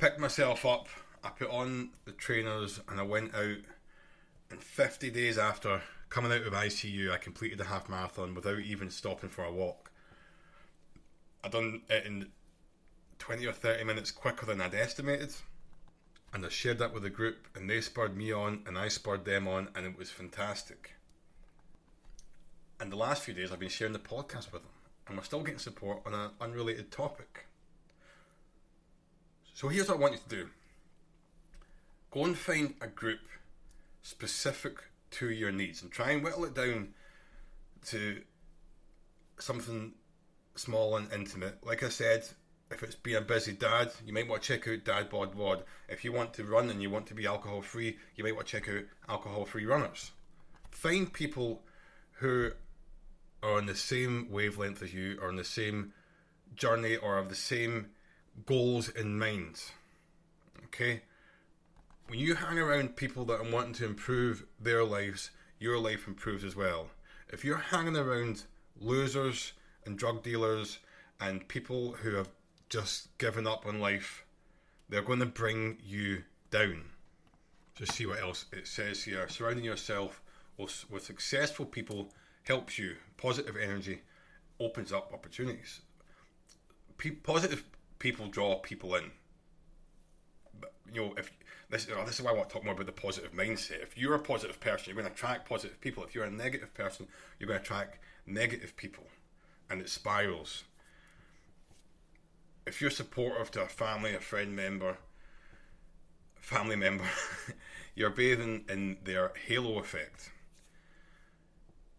picked 0.00 0.18
myself 0.18 0.64
up, 0.64 0.88
I 1.22 1.28
put 1.28 1.50
on 1.50 1.90
the 2.06 2.12
trainers, 2.12 2.80
and 2.88 2.98
I 2.98 3.02
went 3.02 3.34
out. 3.34 3.58
And 4.50 4.60
50 4.60 5.10
days 5.10 5.38
after 5.38 5.82
coming 6.08 6.32
out 6.32 6.46
of 6.46 6.52
ICU, 6.52 7.12
I 7.12 7.18
completed 7.18 7.58
the 7.58 7.64
half 7.64 7.88
marathon 7.88 8.34
without 8.34 8.60
even 8.60 8.90
stopping 8.90 9.28
for 9.28 9.44
a 9.44 9.52
walk. 9.52 9.92
I 11.44 11.48
done 11.48 11.82
it 11.88 12.06
in 12.06 12.28
20 13.18 13.46
or 13.46 13.52
30 13.52 13.84
minutes 13.84 14.10
quicker 14.10 14.46
than 14.46 14.60
I'd 14.60 14.74
estimated 14.74 15.34
and 16.32 16.46
I 16.46 16.48
shared 16.48 16.78
that 16.78 16.94
with 16.94 17.02
the 17.02 17.10
group, 17.10 17.48
and 17.54 17.68
they 17.68 17.80
spurred 17.80 18.16
me 18.16 18.32
on, 18.32 18.62
and 18.66 18.78
I 18.78 18.88
spurred 18.88 19.24
them 19.24 19.48
on, 19.48 19.68
and 19.74 19.84
it 19.84 19.98
was 19.98 20.10
fantastic. 20.10 20.92
And 22.78 22.92
the 22.92 22.96
last 22.96 23.24
few 23.24 23.34
days, 23.34 23.50
I've 23.50 23.58
been 23.58 23.68
sharing 23.68 23.92
the 23.92 23.98
podcast 23.98 24.52
with 24.52 24.62
them, 24.62 24.70
and 25.08 25.16
we're 25.16 25.24
still 25.24 25.42
getting 25.42 25.58
support 25.58 26.02
on 26.06 26.14
an 26.14 26.30
unrelated 26.40 26.90
topic. 26.92 27.46
So 29.60 29.68
here's 29.68 29.88
what 29.88 29.98
I 29.98 30.00
want 30.00 30.14
you 30.14 30.20
to 30.26 30.36
do 30.36 30.48
go 32.10 32.24
and 32.24 32.34
find 32.34 32.76
a 32.80 32.86
group 32.86 33.20
specific 34.00 34.78
to 35.10 35.28
your 35.28 35.52
needs 35.52 35.82
and 35.82 35.92
try 35.92 36.12
and 36.12 36.24
whittle 36.24 36.46
it 36.46 36.54
down 36.54 36.94
to 37.88 38.22
something 39.38 39.92
small 40.54 40.96
and 40.96 41.12
intimate. 41.12 41.58
Like 41.62 41.82
I 41.82 41.90
said, 41.90 42.26
if 42.70 42.82
it's 42.82 42.94
being 42.94 43.18
a 43.18 43.20
busy 43.20 43.52
dad, 43.52 43.92
you 44.06 44.14
might 44.14 44.30
want 44.30 44.40
to 44.40 44.48
check 44.48 44.66
out 44.66 44.84
Dad 44.84 45.10
Bod 45.10 45.34
Wad. 45.34 45.64
If 45.90 46.06
you 46.06 46.12
want 46.12 46.32
to 46.34 46.44
run 46.44 46.70
and 46.70 46.80
you 46.80 46.88
want 46.88 47.06
to 47.08 47.14
be 47.14 47.26
alcohol 47.26 47.60
free, 47.60 47.98
you 48.16 48.24
might 48.24 48.34
want 48.34 48.46
to 48.46 48.58
check 48.58 48.68
out 48.70 48.84
Alcohol 49.10 49.44
Free 49.44 49.66
Runners. 49.66 50.12
Find 50.70 51.12
people 51.12 51.60
who 52.12 52.52
are 53.42 53.58
on 53.58 53.66
the 53.66 53.74
same 53.74 54.28
wavelength 54.30 54.82
as 54.82 54.94
you, 54.94 55.18
or 55.20 55.28
on 55.28 55.36
the 55.36 55.44
same 55.44 55.92
journey, 56.54 56.96
or 56.96 57.16
have 57.16 57.28
the 57.28 57.34
same 57.34 57.88
goals 58.46 58.88
in 58.88 59.18
mind. 59.18 59.62
Okay? 60.66 61.02
When 62.06 62.18
you 62.18 62.34
hang 62.34 62.58
around 62.58 62.96
people 62.96 63.24
that 63.26 63.40
are 63.40 63.50
wanting 63.50 63.74
to 63.74 63.86
improve 63.86 64.44
their 64.60 64.84
lives, 64.84 65.30
your 65.58 65.78
life 65.78 66.08
improves 66.08 66.42
as 66.42 66.56
well. 66.56 66.90
If 67.28 67.44
you're 67.44 67.58
hanging 67.58 67.96
around 67.96 68.44
losers 68.80 69.52
and 69.84 69.96
drug 69.96 70.22
dealers 70.22 70.78
and 71.20 71.46
people 71.46 71.92
who 71.92 72.14
have 72.14 72.30
just 72.68 73.16
given 73.18 73.46
up 73.46 73.66
on 73.66 73.78
life, 73.80 74.24
they're 74.88 75.02
going 75.02 75.20
to 75.20 75.26
bring 75.26 75.78
you 75.84 76.24
down. 76.50 76.84
Just 77.76 77.92
see 77.92 78.06
what 78.06 78.20
else 78.20 78.46
it 78.52 78.66
says 78.66 79.04
here. 79.04 79.28
Surrounding 79.28 79.64
yourself 79.64 80.20
with, 80.58 81.02
successful 81.02 81.64
people 81.64 82.12
helps 82.42 82.78
you. 82.78 82.96
Positive 83.16 83.56
energy 83.56 84.02
opens 84.58 84.92
up 84.92 85.12
opportunities. 85.14 85.80
Positive 87.22 87.64
people 88.00 88.26
draw 88.26 88.56
people 88.56 88.96
in. 88.96 89.12
But, 90.60 90.72
you 90.92 91.00
know, 91.00 91.14
if 91.16 91.30
this, 91.70 91.86
oh, 91.96 92.04
this 92.04 92.18
is 92.18 92.22
why 92.22 92.32
I 92.32 92.34
want 92.34 92.48
to 92.48 92.52
talk 92.52 92.64
more 92.64 92.74
about 92.74 92.86
the 92.86 92.92
positive 92.92 93.32
mindset. 93.32 93.80
If 93.80 93.96
you're 93.96 94.16
a 94.16 94.18
positive 94.18 94.58
person, 94.58 94.86
you're 94.86 95.00
going 95.00 95.06
to 95.06 95.12
attract 95.12 95.48
positive 95.48 95.80
people. 95.80 96.02
If 96.02 96.16
you're 96.16 96.24
a 96.24 96.30
negative 96.30 96.74
person, 96.74 97.06
you're 97.38 97.46
going 97.46 97.60
to 97.60 97.64
attract 97.64 97.98
negative 98.26 98.76
people, 98.76 99.04
and 99.70 99.80
it 99.80 99.88
spirals 99.88 100.64
if 102.66 102.80
you're 102.80 102.90
supportive 102.90 103.50
to 103.50 103.62
a 103.62 103.66
family, 103.66 104.14
a 104.14 104.20
friend 104.20 104.54
member, 104.54 104.98
family 106.36 106.76
member, 106.76 107.04
you're 107.94 108.10
bathing 108.10 108.64
in 108.68 108.98
their 109.02 109.32
halo 109.46 109.78
effect. 109.78 110.30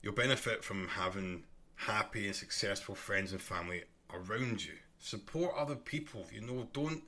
You'll 0.02 0.14
benefit 0.14 0.64
from 0.64 0.88
having 0.88 1.44
happy 1.76 2.28
and 2.28 2.36
successful 2.36 2.96
friends 2.96 3.32
and 3.32 3.42
family 3.42 3.84
around 4.14 4.64
you. 4.66 4.74
Support 5.02 5.56
other 5.58 5.76
people. 5.76 6.28
You 6.32 6.42
know, 6.42 6.68
don't 6.74 7.02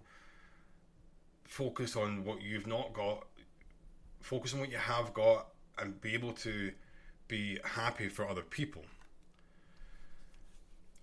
focus 1.46 1.96
on 1.96 2.26
what 2.26 2.42
you've 2.42 2.68
not 2.68 2.92
got. 2.92 3.26
Focus 4.20 4.54
on 4.54 4.60
what 4.60 4.72
you 4.72 4.78
have 4.78 5.14
got 5.14 5.48
and 5.78 6.02
be 6.02 6.16
able 6.16 6.34
to 6.34 6.72
be 7.28 7.60
happy 7.64 8.10
for 8.10 8.28
other 8.28 8.42
people. 8.42 8.84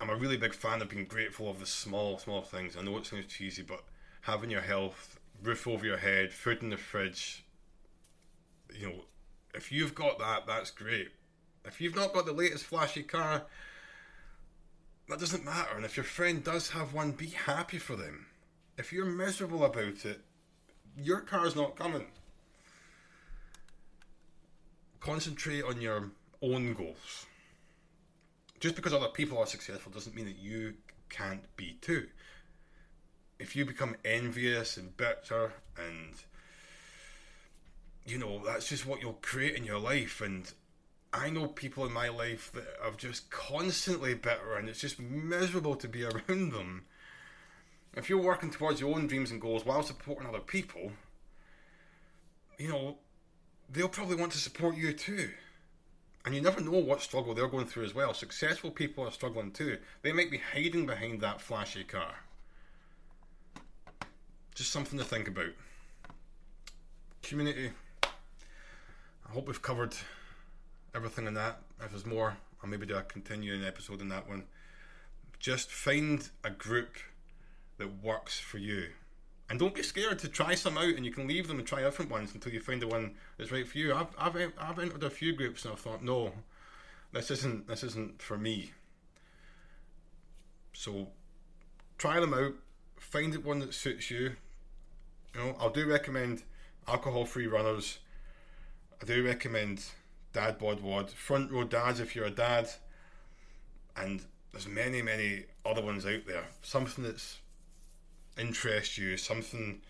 I'm 0.01 0.11
a 0.11 0.17
really 0.17 0.37
big 0.37 0.55
fan 0.55 0.83
of 0.83 0.89
being 0.89 1.05
grateful 1.05 1.49
of 1.49 1.61
the 1.61 1.67
small, 1.67 2.19
small 2.19 2.43
things. 2.43 2.77
I 2.77 2.83
know 2.83 2.97
it 2.97 3.07
sounds 3.07 3.27
cheesy, 3.27 3.63
but 3.63 3.85
having 4.23 4.51
your 4.51 4.63
health, 4.63 5.21
roof 5.43 5.69
over 5.69 5.87
your 5.87 5.99
head, 5.99 6.33
food 6.33 6.63
in 6.63 6.71
the 6.71 6.77
fridge, 6.77 7.45
you 8.75 8.87
know, 8.89 9.05
if 9.55 9.71
you've 9.71 9.95
got 9.95 10.19
that, 10.19 10.47
that's 10.47 10.71
great. 10.71 11.11
If 11.65 11.81
you've 11.81 11.97
not 11.97 12.15
got 12.15 12.27
the 12.27 12.33
latest 12.33 12.65
flashy 12.65 13.03
car, 13.03 13.43
that 15.11 15.21
doesn't 15.21 15.45
matter. 15.45 15.77
And 15.77 15.85
if 15.85 15.97
your 15.97 16.05
friend 16.05 16.43
does 16.43 16.71
have 16.71 16.95
one, 16.95 17.13
be 17.13 17.29
happy 17.29 17.79
for 17.79 17.97
them. 17.97 18.27
If 18.79 18.93
you're 18.93 19.05
miserable 19.05 19.65
about 19.65 20.05
it, 20.05 20.21
your 20.97 21.21
car's 21.21 21.55
not 21.55 21.77
coming. 21.77 22.07
Concentrate 25.01 25.63
on 25.63 25.81
your 25.81 26.11
own 26.43 26.75
goals 26.75 27.27
just 28.61 28.77
because 28.77 28.93
other 28.93 29.09
people 29.09 29.39
are 29.39 29.47
successful 29.47 29.91
doesn't 29.91 30.15
mean 30.15 30.27
that 30.27 30.39
you 30.39 30.75
can't 31.09 31.45
be 31.57 31.79
too. 31.81 32.07
If 33.39 33.57
you 33.57 33.65
become 33.65 33.97
envious 34.05 34.77
and 34.77 34.95
bitter 34.97 35.53
and 35.77 36.15
you 38.07 38.19
know, 38.19 38.43
that's 38.45 38.69
just 38.69 38.87
what 38.87 39.01
you'll 39.01 39.19
create 39.23 39.57
in 39.57 39.65
your 39.65 39.79
life 39.79 40.21
and 40.21 40.53
I 41.13 41.29
know 41.31 41.49
people 41.49 41.85
in 41.85 41.93
my 41.93 42.09
life 42.09 42.53
that 42.53 42.67
are 42.83 42.93
just 42.93 43.31
constantly 43.31 44.15
bitter 44.15 44.55
and 44.57 44.69
it's 44.69 44.81
just 44.81 45.01
miserable 45.01 45.75
to 45.77 45.89
be 45.89 46.05
around 46.05 46.53
them. 46.53 46.85
If 47.97 48.09
you're 48.09 48.23
working 48.23 48.51
towards 48.51 48.81
your 48.81 48.95
own 48.95 49.09
dreams 49.09 49.33
and 49.33 49.41
goals 49.41 49.65
while 49.65 49.83
supporting 49.83 50.29
other 50.29 50.39
people, 50.39 50.93
you 52.59 52.69
know, 52.69 52.99
they'll 53.69 53.89
probably 53.89 54.17
want 54.17 54.33
to 54.33 54.39
support 54.39 54.77
you 54.77 54.93
too. 54.93 55.31
And 56.25 56.35
you 56.35 56.41
never 56.41 56.61
know 56.61 56.79
what 56.79 57.01
struggle 57.01 57.35
they're 57.35 57.49
going 57.49 57.67
through 57.67 57.85
as 57.85 57.95
well. 57.95 58.15
Successful 58.15 58.71
people 58.71 59.05
are 59.05 59.11
struggling 59.11 59.51
too. 59.51 59.79
They 60.03 60.13
might 60.13 60.31
be 60.31 60.41
hiding 60.53 60.87
behind 60.87 61.21
that 61.21 61.41
flashy 61.41 61.83
car. 61.83 62.15
Just 64.55 64.71
something 64.71 64.99
to 64.99 65.05
think 65.05 65.27
about. 65.27 65.51
Community. 67.23 67.71
I 68.05 69.33
hope 69.33 69.47
we've 69.47 69.63
covered 69.63 69.95
everything 70.95 71.27
in 71.27 71.35
that. 71.35 71.61
If 71.83 71.91
there's 71.91 72.07
more, 72.07 72.37
I'll 72.63 72.71
maybe 72.71 72.87
do 72.87 72.97
a 72.97 73.03
continuing 73.03 73.65
episode 73.65 74.01
in 74.01 74.09
that 74.09 74.29
one. 74.29 74.45
Just 75.39 75.71
find 75.71 76.29
a 76.45 76.51
group 76.51 76.97
that 77.79 78.03
works 78.03 78.39
for 78.39 78.59
you. 78.59 78.89
And 79.49 79.59
don't 79.59 79.75
be 79.75 79.83
scared 79.83 80.21
to 80.21 80.29
try 80.29 80.55
some 80.55 80.79
out, 80.79 80.95
and 80.95 81.05
you 81.05 81.11
can 81.11 81.27
leave 81.27 81.49
them 81.49 81.59
and 81.59 81.67
try 81.67 81.81
different 81.81 82.11
ones 82.11 82.35
until 82.35 82.53
you 82.53 82.61
find 82.61 82.81
the 82.81 82.87
one 82.87 83.15
that's 83.37 83.51
right 83.51 83.67
for 83.67 83.79
you. 83.79 83.93
I've 83.93 84.15
I've 84.17 84.53
I've 84.59 84.79
entered 84.79 85.03
a 85.03 85.11
few 85.11 85.33
groups 85.33 85.65
and 85.65 85.73
I 85.75 85.77
thought, 85.77 86.05
no, 86.05 86.33
this 87.13 87.31
isn't 87.33 87.67
this 87.67 87.83
isn't 87.83 88.23
for 88.23 88.39
me. 88.39 88.71
So 90.73 91.09
try 91.99 92.21
them 92.21 92.33
out, 92.33 92.55
find 92.97 93.33
the 93.33 93.41
one 93.41 93.59
that 93.59 93.75
suits 93.75 94.11
you. 94.11 94.37
You 95.35 95.41
know, 95.41 95.57
I 95.61 95.69
do 95.73 95.85
recommend 95.87 96.45
alcohol-free 96.87 97.47
runners. 97.47 97.99
I 99.03 99.05
do 99.05 99.25
recommend 99.25 99.85
Dad 100.33 100.59
Bod 100.59 100.81
Wad, 100.81 101.11
Front 101.11 101.51
Row 101.51 101.65
Dads 101.65 102.01
if 102.01 102.15
you're 102.15 102.27
a 102.27 102.31
dad, 102.31 102.69
and 103.97 104.23
there's 104.53 104.69
many 104.69 105.03
many 105.03 105.45
other 105.65 105.83
ones 105.83 106.07
out 106.07 106.27
there. 106.27 106.45
Something 106.63 107.05
that's 107.05 107.39
interest 108.39 108.99
you, 108.99 109.17
something 109.17 109.81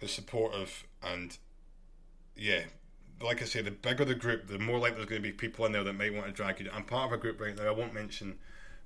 that's 0.00 0.12
supportive, 0.12 0.86
and 1.02 1.36
yeah, 2.36 2.62
like 3.22 3.42
I 3.42 3.44
say, 3.44 3.62
the 3.62 3.70
bigger 3.70 4.04
the 4.04 4.14
group, 4.14 4.46
the 4.48 4.58
more 4.58 4.78
likely 4.78 4.96
there's 4.96 5.08
going 5.08 5.22
to 5.22 5.28
be 5.28 5.32
people 5.32 5.64
in 5.66 5.72
there 5.72 5.84
that 5.84 5.92
might 5.94 6.14
want 6.14 6.26
to 6.26 6.32
drag 6.32 6.60
you. 6.60 6.70
I'm 6.72 6.84
part 6.84 7.06
of 7.06 7.18
a 7.18 7.20
group 7.20 7.40
right 7.40 7.56
now. 7.56 7.66
I 7.66 7.70
won't 7.70 7.94
mention 7.94 8.36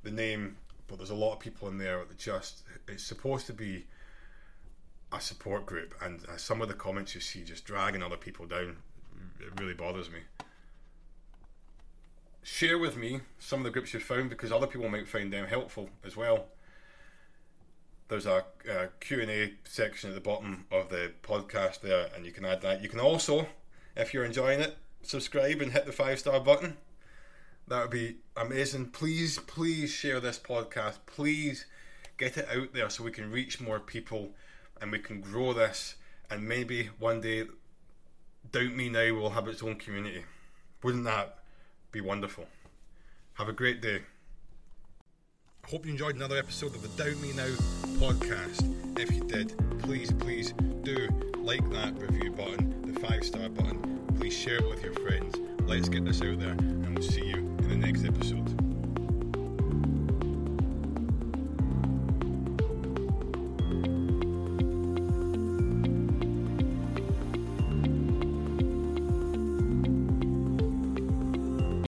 the 0.03 0.11
name, 0.11 0.57
but 0.87 0.98
there's 0.98 1.11
a 1.11 1.14
lot 1.14 1.33
of 1.33 1.40
people 1.40 1.68
in 1.68 1.79
there 1.79 2.05
that 2.05 2.18
just 2.18 2.62
it's 2.88 3.05
supposed 3.05 3.46
to 3.46 3.53
be 3.53 3.87
a 5.12 5.20
support 5.20 5.66
group, 5.66 5.94
and 6.03 6.24
uh, 6.29 6.37
some 6.37 6.62
of 6.62 6.68
the 6.68 6.74
comments 6.74 7.14
you 7.14 7.20
see 7.20 7.42
just 7.42 7.64
dragging 7.64 8.03
other 8.03 8.16
people 8.16 8.46
down, 8.46 8.76
it 9.40 9.61
really 9.61 9.74
bothers 9.74 10.11
me. 10.11 10.20
Share 12.42 12.79
with 12.79 12.96
me 12.96 13.20
some 13.38 13.61
of 13.61 13.64
the 13.64 13.70
groups 13.70 13.92
you've 13.92 14.03
found 14.03 14.31
because 14.31 14.50
other 14.50 14.66
people 14.66 14.88
might 14.88 15.09
find 15.09 15.33
them 15.33 15.46
helpful 15.46 15.90
as 16.05 16.16
well. 16.16 16.46
There's 18.09 18.26
a, 18.26 18.44
a 18.68 18.88
Q&A 19.00 19.55
section 19.64 20.11
at 20.11 20.14
the 20.14 20.20
bottom 20.20 20.66
of 20.72 20.88
the 20.88 21.12
podcast 21.22 21.81
there 21.81 22.09
and 22.14 22.24
you 22.24 22.33
can 22.33 22.44
add 22.44 22.62
that. 22.62 22.83
You 22.83 22.88
can 22.88 23.00
also 23.00 23.46
if 23.96 24.14
you're 24.14 24.24
enjoying 24.24 24.61
it 24.61 24.76
subscribe 25.03 25.61
and 25.61 25.72
hit 25.72 25.87
the 25.87 25.92
five 25.92 26.18
star 26.18 26.40
button. 26.40 26.76
That 27.68 27.83
would 27.83 27.90
be 27.90 28.16
amazing. 28.37 28.87
Please 28.87 29.38
please 29.38 29.90
share 29.90 30.20
this 30.20 30.38
podcast. 30.38 30.98
Please 31.07 31.66
get 32.16 32.37
it 32.37 32.48
out 32.55 32.72
there 32.72 32.90
so 32.90 33.05
we 33.05 33.11
can 33.11 33.31
reach 33.31 33.61
more 33.61 33.81
people 33.81 34.31
and 34.81 34.90
we 34.90 34.98
can 34.98 35.20
grow 35.20 35.53
this. 35.53 35.96
And 36.31 36.46
maybe 36.48 36.90
one 36.98 37.20
day, 37.20 37.46
Doubt 38.50 38.72
Me 38.72 38.88
Now 38.88 39.12
will 39.14 39.31
have 39.31 39.48
its 39.48 39.62
own 39.62 39.76
community. 39.76 40.24
Wouldn't 40.83 41.05
that 41.05 41.38
be 41.92 42.00
wonderful? 42.00 42.46
Have 43.35 43.48
a 43.48 43.53
great 43.53 43.83
day. 43.83 44.03
Hope 45.66 45.85
you 45.85 45.92
enjoyed 45.92 46.16
another 46.16 46.37
episode 46.37 46.74
of 46.74 46.83
the 46.83 47.03
Doubt 47.03 47.20
Me 47.20 47.33
Now 47.33 47.48
podcast. 47.98 48.98
If 48.98 49.12
you 49.12 49.20
did, 49.22 49.55
please, 49.81 50.12
please 50.12 50.53
do 50.83 51.09
like 51.38 51.68
that 51.70 51.98
review 51.98 52.31
button, 52.31 52.92
the 52.92 53.00
five 53.00 53.24
star 53.24 53.48
button. 53.48 54.00
Please 54.18 54.37
share 54.37 54.57
it 54.57 54.68
with 54.68 54.83
your 54.83 54.94
friends. 54.94 55.37
Let's 55.62 55.88
get 55.88 56.05
this 56.05 56.22
out 56.22 56.38
there, 56.38 56.50
and 56.50 56.98
we'll 56.98 57.09
see 57.09 57.26
you 57.26 57.37
in 57.37 57.68
the 57.68 57.76
next 57.76 58.05
episode. 58.05 58.59